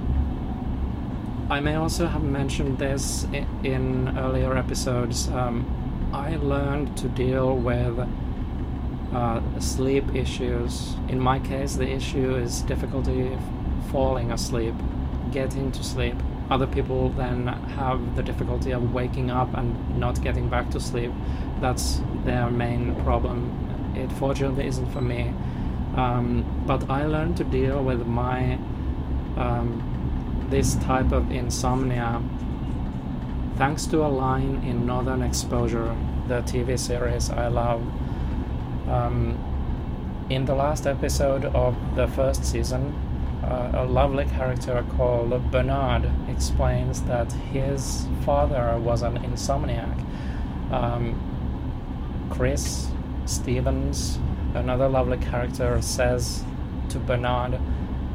I 1.49 1.61
may 1.61 1.75
also 1.75 2.07
have 2.07 2.23
mentioned 2.23 2.77
this 2.77 3.25
in 3.63 4.17
earlier 4.17 4.57
episodes. 4.57 5.29
Um, 5.29 5.65
I 6.13 6.35
learned 6.35 6.97
to 6.97 7.07
deal 7.07 7.55
with 7.55 7.97
uh, 9.13 9.59
sleep 9.59 10.13
issues. 10.13 10.95
In 11.07 11.19
my 11.19 11.39
case, 11.39 11.75
the 11.75 11.87
issue 11.89 12.35
is 12.35 12.61
difficulty 12.63 13.37
falling 13.91 14.31
asleep, 14.31 14.75
getting 15.31 15.71
to 15.71 15.83
sleep. 15.83 16.15
Other 16.49 16.67
people 16.67 17.09
then 17.09 17.47
have 17.47 18.15
the 18.15 18.23
difficulty 18.23 18.71
of 18.71 18.93
waking 18.93 19.31
up 19.31 19.53
and 19.53 19.97
not 19.97 20.21
getting 20.21 20.49
back 20.49 20.69
to 20.71 20.79
sleep. 20.79 21.11
That's 21.61 22.01
their 22.25 22.49
main 22.49 22.95
problem. 23.03 23.93
It 23.95 24.11
fortunately 24.13 24.67
isn't 24.67 24.91
for 24.91 25.01
me. 25.01 25.33
Um, 25.97 26.63
but 26.65 26.89
I 26.89 27.05
learned 27.05 27.37
to 27.37 27.43
deal 27.43 27.83
with 27.83 28.05
my 28.05 28.59
um, 29.35 30.47
this 30.49 30.75
type 30.75 31.11
of 31.11 31.31
insomnia 31.31 32.21
thanks 33.57 33.87
to 33.87 34.05
a 34.05 34.07
line 34.07 34.63
in 34.63 34.85
Northern 34.85 35.23
Exposure, 35.23 35.95
the 36.27 36.41
TV 36.41 36.77
series 36.77 37.31
I 37.31 37.47
love. 37.47 37.81
Um, 38.87 39.35
in 40.29 40.45
the 40.45 40.53
last 40.53 40.85
episode 40.85 41.45
of 41.45 41.75
the 41.95 42.07
first 42.07 42.45
season, 42.45 42.93
uh, 43.43 43.71
a 43.73 43.85
lovely 43.85 44.25
character 44.25 44.85
called 44.95 45.51
Bernard 45.51 46.07
explains 46.29 47.01
that 47.03 47.31
his 47.31 48.05
father 48.23 48.77
was 48.77 49.01
an 49.01 49.17
insomniac. 49.23 50.05
Um, 50.71 51.15
Chris 52.29 52.91
Stevens, 53.25 54.19
another 54.57 54.89
lovely 54.89 55.17
character, 55.17 55.81
says 55.81 56.43
to 56.89 56.99
Bernard 56.99 57.59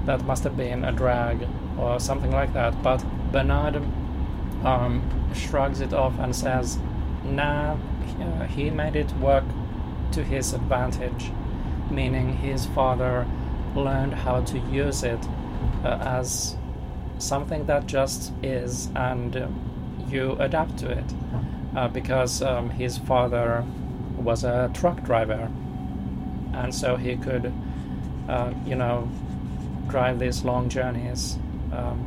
that 0.06 0.24
must 0.24 0.44
have 0.44 0.56
been 0.56 0.84
a 0.84 0.92
drag 0.92 1.46
or 1.78 2.00
something 2.00 2.30
like 2.30 2.52
that. 2.54 2.82
But 2.82 3.04
Bernard 3.32 3.76
um, 4.64 5.02
shrugs 5.34 5.80
it 5.80 5.92
off 5.92 6.18
and 6.18 6.34
says, 6.34 6.78
nah, 7.24 7.76
uh, 8.20 8.44
he 8.46 8.70
made 8.70 8.96
it 8.96 9.12
work 9.16 9.44
to 10.12 10.22
his 10.22 10.52
advantage, 10.52 11.30
meaning 11.90 12.36
his 12.36 12.66
father 12.66 13.26
learned 13.74 14.14
how 14.14 14.42
to 14.42 14.58
use 14.58 15.02
it 15.02 15.20
uh, 15.84 15.98
as 16.00 16.56
something 17.18 17.66
that 17.66 17.86
just 17.86 18.32
is 18.42 18.90
and 18.94 19.48
you 20.08 20.36
adapt 20.38 20.78
to 20.78 20.90
it. 20.90 21.14
Uh, 21.74 21.88
because 21.88 22.42
um, 22.42 22.68
his 22.68 22.98
father 22.98 23.64
was 24.18 24.44
a 24.44 24.70
truck 24.74 25.02
driver, 25.04 25.50
and 26.52 26.74
so 26.74 26.96
he 26.96 27.16
could, 27.16 27.52
uh, 28.28 28.52
you 28.66 28.74
know, 28.74 29.08
drive 29.88 30.18
these 30.18 30.44
long 30.44 30.68
journeys 30.68 31.36
um, 31.72 31.98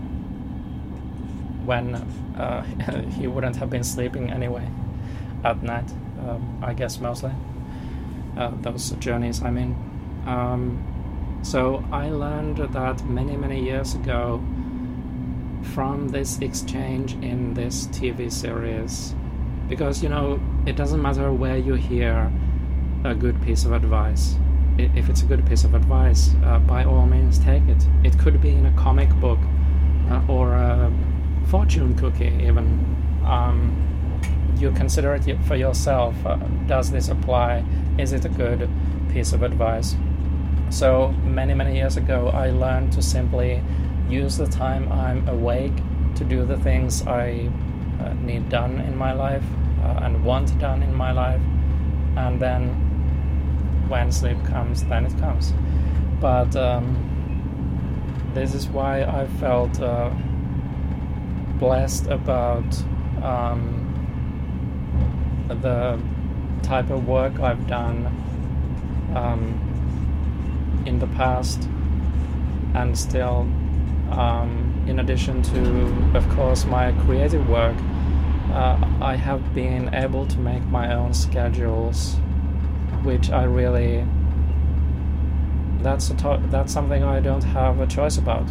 when 1.66 1.96
uh, 2.38 2.62
he 3.18 3.28
wouldn't 3.28 3.56
have 3.56 3.70
been 3.70 3.84
sleeping 3.84 4.32
anyway 4.32 4.68
at 5.44 5.62
night. 5.62 5.90
Um, 6.20 6.60
I 6.64 6.74
guess 6.74 7.00
mostly 7.00 7.32
uh, 8.38 8.52
those 8.62 8.92
journeys. 8.92 9.42
I 9.44 9.52
mean, 9.52 9.76
um, 10.26 11.40
so 11.44 11.84
I 11.92 12.10
learned 12.10 12.58
that 12.58 13.06
many 13.06 13.38
many 13.38 13.64
years 13.64 13.94
ago 13.96 14.44
from 15.74 16.10
this 16.10 16.40
exchange 16.40 17.14
in 17.14 17.54
this 17.54 17.88
TV 17.88 18.32
series, 18.32 19.14
because 19.68 20.02
you 20.02 20.10
know 20.10 20.40
it 20.66 20.76
doesn't 20.76 21.02
matter 21.02 21.32
where 21.32 21.58
you 21.58 21.74
hear 21.76 22.32
a 23.06 23.16
good 23.16 23.42
piece 23.42 23.66
of 23.66 23.72
advice 23.72 24.36
if 24.78 25.10
it's 25.10 25.22
a 25.22 25.26
good 25.26 25.46
piece 25.46 25.64
of 25.64 25.74
advice, 25.74 26.32
uh, 26.44 26.60
by 26.60 26.84
all 26.84 27.06
means 27.06 27.40
take 27.40 27.64
it. 27.68 27.86
It 28.04 28.18
could 28.20 28.42
be 28.42 28.50
in 28.50 28.66
a 28.66 28.74
comic 28.74 29.10
book 29.16 29.40
uh, 30.10 30.22
or 30.28 30.54
a 30.54 30.92
fortune 31.48 31.96
cookie, 31.96 32.34
even. 32.42 32.96
Um, 33.26 33.82
you 34.58 34.72
consider 34.72 35.14
it 35.16 35.38
for 35.44 35.56
yourself. 35.56 36.16
Uh, 36.26 36.38
does 36.68 36.90
this 36.90 37.10
apply? 37.10 37.66
Is 37.98 38.14
it 38.14 38.24
a 38.24 38.30
good 38.30 38.70
piece 39.12 39.34
of 39.34 39.44
advice? 39.44 39.96
So, 40.70 41.12
many, 41.24 41.54
many 41.54 41.76
years 41.76 41.98
ago, 41.98 42.30
I 42.30 42.52
learned 42.52 42.94
to 42.94 43.02
simply 43.02 43.62
use 44.10 44.38
the 44.38 44.48
time 44.48 44.90
I'm 44.92 45.28
awake 45.28 45.76
to 46.16 46.24
do 46.24 46.46
the 46.46 46.58
things 46.58 47.06
I 47.06 47.50
uh, 48.00 48.14
need 48.14 48.48
done 48.50 48.80
in 48.80 48.96
my 48.96 49.12
life 49.12 49.44
uh, 49.84 50.00
and 50.04 50.24
want 50.24 50.58
done 50.60 50.82
in 50.84 50.94
my 50.94 51.12
life, 51.12 51.42
and 52.16 52.42
then 52.42 52.85
when 53.88 54.12
sleep 54.12 54.44
comes, 54.46 54.84
then 54.86 55.06
it 55.06 55.18
comes. 55.20 55.54
But 56.20 56.56
um, 56.56 58.32
this 58.34 58.54
is 58.54 58.68
why 58.68 59.04
I 59.04 59.28
felt 59.40 59.80
uh, 59.82 60.12
blessed 61.60 62.08
about 62.08 62.66
um, 63.24 63.82
the 65.48 66.00
type 66.64 66.90
of 66.90 67.08
work 67.08 67.40
I've 67.40 67.68
done 67.68 68.08
um, 69.16 69.62
in 70.86 71.00
the 71.00 71.08
past 71.08 71.70
and 72.74 72.98
still, 72.98 73.48
um, 74.12 74.84
in 74.88 75.00
addition 75.00 75.42
to, 75.44 76.18
of 76.18 76.28
course, 76.30 76.66
my 76.66 76.92
creative 77.06 77.48
work. 77.50 77.76
Uh, 78.52 78.78
I 79.02 79.16
have 79.16 79.54
been 79.54 79.94
able 79.94 80.26
to 80.28 80.40
make 80.40 80.64
my 80.66 80.94
own 80.94 81.14
schedules 81.14 82.18
which 83.06 83.30
I 83.30 83.44
really 83.44 84.04
that's 85.86 86.10
a 86.10 86.16
to- 86.16 86.42
that's 86.50 86.74
something 86.74 87.04
I 87.04 87.20
don't 87.20 87.44
have 87.44 87.80
a 87.80 87.86
choice 87.86 88.18
about. 88.18 88.50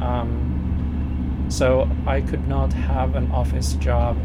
Um, 0.00 1.46
so 1.48 1.88
I 2.06 2.20
could 2.20 2.46
not 2.46 2.72
have 2.72 3.16
an 3.16 3.30
office 3.32 3.74
job 3.74 4.16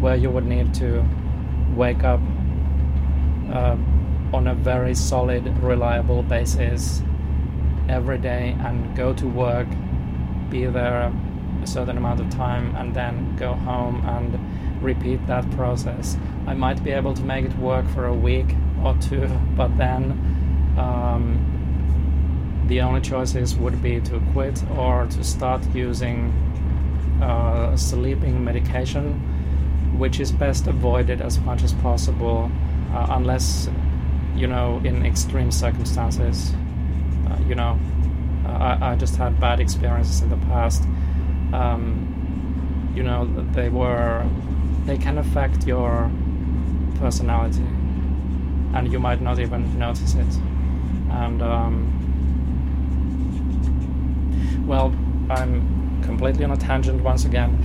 where 0.00 0.16
you 0.16 0.28
would 0.30 0.44
need 0.44 0.74
to 0.74 1.04
wake 1.76 2.02
up 2.02 2.20
uh, 3.52 3.76
on 4.34 4.48
a 4.48 4.54
very 4.54 4.94
solid, 4.94 5.46
reliable 5.58 6.22
basis 6.24 7.02
every 7.88 8.18
day 8.18 8.56
and 8.60 8.96
go 8.96 9.12
to 9.14 9.26
work, 9.28 9.68
be 10.50 10.66
there 10.66 11.12
a 11.62 11.66
certain 11.66 11.96
amount 11.96 12.20
of 12.20 12.28
time, 12.30 12.74
and 12.74 12.94
then 12.94 13.36
go 13.36 13.52
home 13.52 14.04
and 14.04 14.82
repeat 14.82 15.24
that 15.28 15.48
process. 15.52 16.16
I 16.46 16.54
might 16.54 16.82
be 16.82 16.90
able 16.90 17.14
to 17.14 17.22
make 17.22 17.44
it 17.44 17.56
work 17.58 17.86
for 17.90 18.06
a 18.06 18.14
week 18.14 18.56
or 18.84 18.96
two, 19.00 19.28
but 19.56 19.76
then 19.76 20.12
um, 20.78 22.64
the 22.66 22.80
only 22.80 23.00
choices 23.00 23.54
would 23.56 23.82
be 23.82 24.00
to 24.00 24.20
quit 24.32 24.62
or 24.76 25.06
to 25.06 25.24
start 25.24 25.62
using 25.74 26.32
uh, 27.22 27.76
sleeping 27.76 28.42
medication, 28.44 29.14
which 29.98 30.20
is 30.20 30.32
best 30.32 30.66
avoided 30.66 31.20
as 31.20 31.38
much 31.40 31.62
as 31.62 31.72
possible, 31.74 32.50
uh, 32.92 33.06
unless 33.10 33.68
you 34.34 34.46
know 34.46 34.80
in 34.84 35.04
extreme 35.04 35.50
circumstances. 35.50 36.52
Uh, 37.28 37.38
you 37.46 37.54
know, 37.54 37.78
I, 38.46 38.92
I, 38.92 38.96
just 38.96 39.16
had 39.16 39.38
bad 39.38 39.60
experiences 39.60 40.22
in 40.22 40.30
the 40.30 40.36
past. 40.48 40.82
Um, 41.52 42.92
you 42.96 43.02
know, 43.02 43.26
they 43.52 43.68
were 43.68 44.26
they 44.86 44.98
can 44.98 45.18
affect 45.18 45.66
your 45.66 46.10
personality 46.98 47.64
and 48.74 48.90
you 48.92 48.98
might 48.98 49.20
not 49.20 49.38
even 49.38 49.78
notice 49.78 50.14
it. 50.14 50.34
And 51.10 51.42
um, 51.42 51.98
well, 54.66 54.94
I'm 55.30 56.02
completely 56.02 56.44
on 56.44 56.50
a 56.52 56.56
tangent 56.56 57.02
once 57.02 57.24
again. 57.24 57.58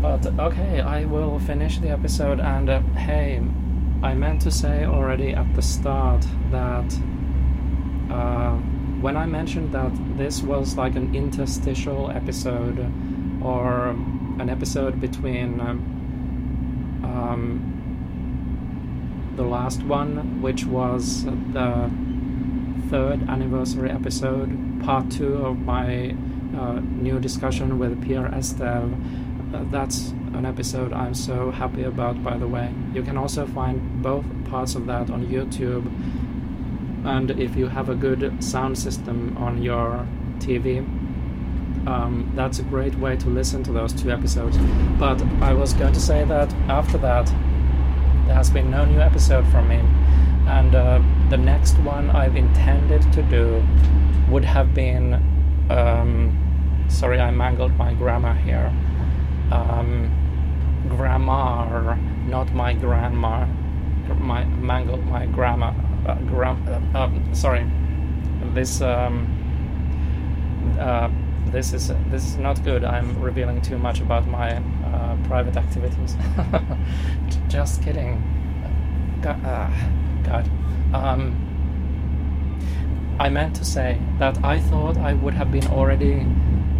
But 0.00 0.26
okay, 0.38 0.80
I 0.80 1.04
will 1.04 1.38
finish 1.40 1.78
the 1.78 1.90
episode. 1.90 2.40
And 2.40 2.70
uh, 2.70 2.80
hey, 2.94 3.42
I 4.02 4.14
meant 4.14 4.42
to 4.42 4.50
say 4.50 4.84
already 4.84 5.32
at 5.32 5.54
the 5.54 5.62
start 5.62 6.26
that 6.50 6.98
uh, 8.10 8.56
when 9.00 9.16
I 9.16 9.26
mentioned 9.26 9.72
that 9.72 9.92
this 10.16 10.42
was 10.42 10.76
like 10.76 10.96
an 10.96 11.14
interstitial 11.14 12.10
episode 12.10 12.78
or 13.42 13.88
an 14.38 14.48
episode 14.50 15.00
between 15.00 15.60
um, 15.60 17.00
um, 17.02 17.75
the 19.36 19.44
last 19.44 19.82
one, 19.82 20.40
which 20.40 20.64
was 20.64 21.24
the 21.24 21.90
third 22.90 23.28
anniversary 23.28 23.90
episode, 23.90 24.82
part 24.82 25.10
two 25.10 25.34
of 25.44 25.58
my 25.60 26.14
uh, 26.56 26.80
new 26.80 27.20
discussion 27.20 27.78
with 27.78 28.02
Pierre 28.02 28.28
Esteve. 28.28 28.94
Uh, 29.54 29.64
that's 29.70 30.10
an 30.34 30.46
episode 30.46 30.92
I'm 30.92 31.14
so 31.14 31.50
happy 31.50 31.82
about, 31.82 32.22
by 32.22 32.36
the 32.36 32.48
way. 32.48 32.72
You 32.94 33.02
can 33.02 33.16
also 33.16 33.46
find 33.46 34.02
both 34.02 34.24
parts 34.46 34.74
of 34.74 34.86
that 34.86 35.10
on 35.10 35.26
YouTube. 35.26 35.86
And 37.06 37.30
if 37.32 37.56
you 37.56 37.68
have 37.68 37.88
a 37.88 37.94
good 37.94 38.42
sound 38.42 38.78
system 38.78 39.36
on 39.36 39.62
your 39.62 40.06
TV, 40.38 40.78
um, 41.86 42.32
that's 42.34 42.58
a 42.58 42.64
great 42.64 42.94
way 42.96 43.16
to 43.16 43.28
listen 43.28 43.62
to 43.64 43.72
those 43.72 43.92
two 43.92 44.10
episodes. 44.10 44.58
But 44.98 45.22
I 45.40 45.52
was 45.52 45.72
going 45.74 45.92
to 45.92 46.00
say 46.00 46.24
that 46.24 46.52
after 46.68 46.98
that, 46.98 47.32
there 48.26 48.34
has 48.34 48.50
been 48.50 48.70
no 48.70 48.84
new 48.84 49.00
episode 49.00 49.46
from 49.48 49.68
me. 49.68 49.80
And 50.46 50.74
uh, 50.74 51.00
the 51.30 51.36
next 51.36 51.78
one 51.78 52.10
I've 52.10 52.36
intended 52.36 53.02
to 53.12 53.22
do 53.22 53.64
would 54.28 54.44
have 54.44 54.74
been. 54.74 55.14
Um, 55.70 56.86
sorry, 56.88 57.20
I 57.20 57.30
mangled 57.30 57.76
my 57.76 57.94
grammar 57.94 58.34
here. 58.34 58.72
Um, 59.50 60.10
grammar, 60.88 61.96
not 62.26 62.52
my 62.52 62.74
grandma. 62.74 63.46
My 64.18 64.44
mangled 64.44 65.04
my 65.06 65.26
grammar. 65.26 65.74
Uh, 66.06 66.14
gram, 66.30 66.64
uh, 66.68 66.98
um, 66.98 67.34
sorry. 67.34 67.66
This 68.54 68.80
um, 68.80 69.26
uh, 70.78 71.10
this 71.46 71.72
is 71.72 71.88
this 72.10 72.24
is 72.24 72.36
not 72.36 72.62
good. 72.64 72.84
I'm 72.84 73.20
revealing 73.20 73.62
too 73.62 73.78
much 73.78 74.00
about 74.00 74.26
my 74.26 74.56
uh, 74.56 75.16
private 75.26 75.56
activities. 75.56 76.16
Just 77.48 77.82
kidding. 77.82 78.22
God, 79.22 79.44
uh, 79.44 79.70
God. 80.22 80.50
Um, 80.92 81.42
I 83.18 83.28
meant 83.28 83.56
to 83.56 83.64
say 83.64 83.98
that 84.18 84.44
I 84.44 84.60
thought 84.60 84.98
I 84.98 85.14
would 85.14 85.34
have 85.34 85.50
been 85.50 85.66
already 85.68 86.26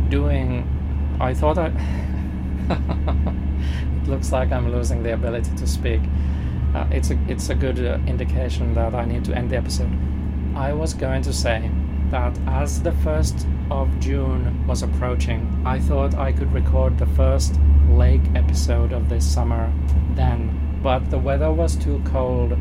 doing. 0.08 0.66
I 1.20 1.32
thought 1.32 1.58
I. 1.58 1.68
it 4.02 4.08
looks 4.08 4.32
like 4.32 4.52
I'm 4.52 4.70
losing 4.72 5.02
the 5.02 5.14
ability 5.14 5.54
to 5.56 5.66
speak. 5.66 6.00
Uh, 6.74 6.86
it's 6.90 7.10
a 7.10 7.18
it's 7.28 7.48
a 7.48 7.54
good 7.54 7.78
uh, 7.78 7.98
indication 8.06 8.74
that 8.74 8.94
I 8.94 9.04
need 9.04 9.24
to 9.24 9.34
end 9.34 9.50
the 9.50 9.56
episode. 9.56 9.90
I 10.54 10.72
was 10.72 10.92
going 10.92 11.22
to 11.22 11.32
say 11.32 11.70
that 12.10 12.38
as 12.46 12.82
the 12.82 12.92
first 12.92 13.46
of 13.70 13.98
June 14.00 14.66
was 14.66 14.82
approaching, 14.82 15.62
I 15.64 15.78
thought 15.78 16.14
I 16.14 16.32
could 16.32 16.52
record 16.52 16.98
the 16.98 17.06
first 17.06 17.58
lake 17.90 18.22
episode 18.34 18.92
of 18.92 19.08
this 19.08 19.24
summer 19.24 19.72
then, 20.14 20.80
but 20.82 21.10
the 21.10 21.18
weather 21.18 21.52
was 21.52 21.76
too 21.76 22.00
cold 22.04 22.52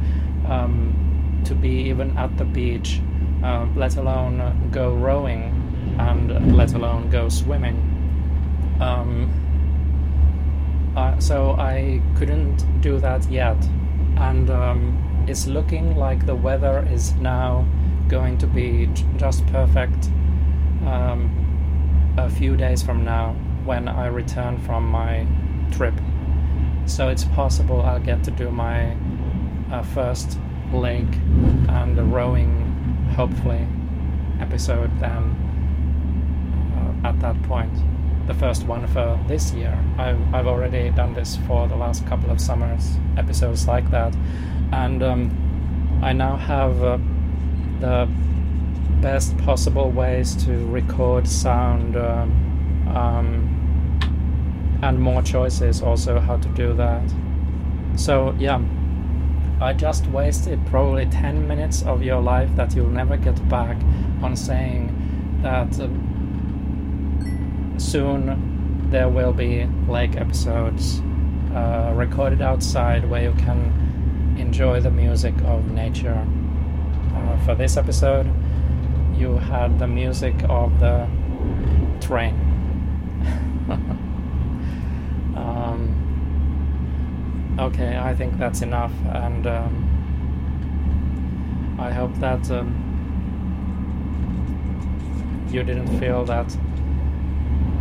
um, 0.47 1.41
to 1.45 1.55
be 1.55 1.89
even 1.89 2.17
at 2.17 2.37
the 2.37 2.45
beach, 2.45 3.01
uh, 3.43 3.67
let 3.75 3.97
alone 3.97 4.69
go 4.71 4.93
rowing 4.93 5.51
and 5.99 6.55
let 6.55 6.73
alone 6.73 7.09
go 7.09 7.29
swimming. 7.29 7.77
Um, 8.79 9.31
uh, 10.95 11.19
so 11.19 11.51
I 11.51 12.01
couldn't 12.15 12.81
do 12.81 12.99
that 12.99 13.29
yet, 13.29 13.57
and 14.17 14.49
um, 14.49 15.25
it's 15.27 15.47
looking 15.47 15.95
like 15.95 16.25
the 16.25 16.35
weather 16.35 16.87
is 16.91 17.13
now 17.15 17.65
going 18.07 18.37
to 18.37 18.47
be 18.47 18.87
j- 18.87 19.05
just 19.17 19.45
perfect 19.47 20.09
um, 20.85 22.13
a 22.17 22.29
few 22.29 22.55
days 22.55 22.81
from 22.81 23.03
now 23.03 23.33
when 23.65 23.87
I 23.87 24.07
return 24.07 24.57
from 24.59 24.87
my 24.87 25.25
trip. 25.71 25.93
So 26.85 27.09
it's 27.09 27.25
possible 27.25 27.81
I'll 27.81 27.99
get 27.99 28.23
to 28.25 28.31
do 28.31 28.51
my 28.51 28.95
uh, 29.71 29.81
first 29.81 30.37
lake 30.71 31.13
and 31.69 31.97
the 31.97 32.03
rowing, 32.03 32.51
hopefully, 33.15 33.67
episode 34.39 34.91
then 34.99 35.35
uh, 37.03 37.07
at 37.07 37.19
that 37.19 37.41
point. 37.43 37.73
The 38.27 38.33
first 38.33 38.65
one 38.65 38.87
for 38.87 39.19
this 39.27 39.53
year. 39.53 39.77
I've, 39.97 40.33
I've 40.33 40.47
already 40.47 40.89
done 40.89 41.13
this 41.13 41.37
for 41.47 41.67
the 41.67 41.75
last 41.75 42.05
couple 42.07 42.31
of 42.31 42.41
summers, 42.41 42.97
episodes 43.17 43.67
like 43.67 43.89
that. 43.91 44.15
And 44.71 45.03
um, 45.03 45.99
I 46.03 46.13
now 46.13 46.35
have 46.35 46.83
uh, 46.83 46.97
the 47.79 48.09
best 49.01 49.37
possible 49.39 49.91
ways 49.91 50.35
to 50.45 50.51
record 50.67 51.27
sound 51.27 51.95
um, 51.95 52.87
um, 52.95 54.79
and 54.81 54.99
more 54.99 55.21
choices 55.21 55.81
also 55.81 56.19
how 56.19 56.37
to 56.37 56.49
do 56.49 56.73
that. 56.73 57.03
So, 57.95 58.35
yeah, 58.37 58.61
I 59.61 59.73
just 59.73 60.05
wasted 60.07 60.65
probably 60.67 61.05
10 61.05 61.47
minutes 61.47 61.81
of 61.83 62.03
your 62.03 62.21
life 62.21 62.53
that 62.55 62.75
you'll 62.75 62.89
never 62.89 63.15
get 63.15 63.47
back 63.47 63.77
on 64.21 64.35
saying 64.35 64.91
that 65.41 65.79
uh, 65.79 65.87
soon 67.79 68.89
there 68.89 69.09
will 69.09 69.33
be 69.33 69.65
lake 69.87 70.15
episodes 70.17 71.01
uh, 71.53 71.93
recorded 71.95 72.41
outside 72.41 73.09
where 73.09 73.23
you 73.23 73.33
can 73.37 74.35
enjoy 74.37 74.79
the 74.81 74.91
music 74.91 75.33
of 75.45 75.71
nature. 75.71 76.27
Uh, 77.13 77.45
for 77.45 77.55
this 77.55 77.77
episode, 77.77 78.29
you 79.17 79.37
had 79.37 79.79
the 79.79 79.87
music 79.87 80.35
of 80.49 80.79
the 80.79 81.07
train. 82.01 82.33
um, 85.35 85.95
okay, 87.59 87.97
I 87.97 88.13
think 88.13 88.37
that's 88.37 88.61
enough, 88.61 88.93
and 89.13 89.47
um, 89.47 89.85
I 91.79 91.91
hope 91.91 92.13
that 92.15 92.51
um, 92.51 92.81
you 95.49 95.63
didn't 95.63 95.99
feel 95.99 96.25
that 96.25 96.55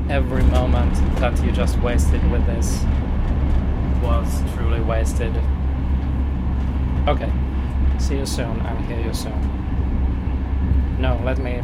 every 0.08 0.42
moment 0.44 0.94
that 1.18 1.42
you 1.44 1.50
just 1.50 1.78
wasted 1.80 2.22
with 2.30 2.46
this 2.46 2.84
was 4.02 4.42
truly 4.54 4.80
wasted. 4.80 5.34
Okay, 7.08 7.32
see 7.98 8.16
you 8.18 8.26
soon 8.26 8.60
and 8.60 8.84
hear 8.86 9.00
you 9.00 9.12
soon. 9.12 9.63
No, 10.98 11.20
let 11.24 11.38
me 11.38 11.58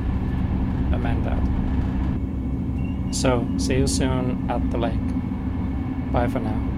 amend 0.92 1.24
that. 1.24 3.14
So, 3.14 3.46
see 3.58 3.76
you 3.76 3.86
soon 3.86 4.50
at 4.50 4.70
the 4.70 4.78
lake. 4.78 6.12
Bye 6.12 6.28
for 6.28 6.40
now. 6.40 6.69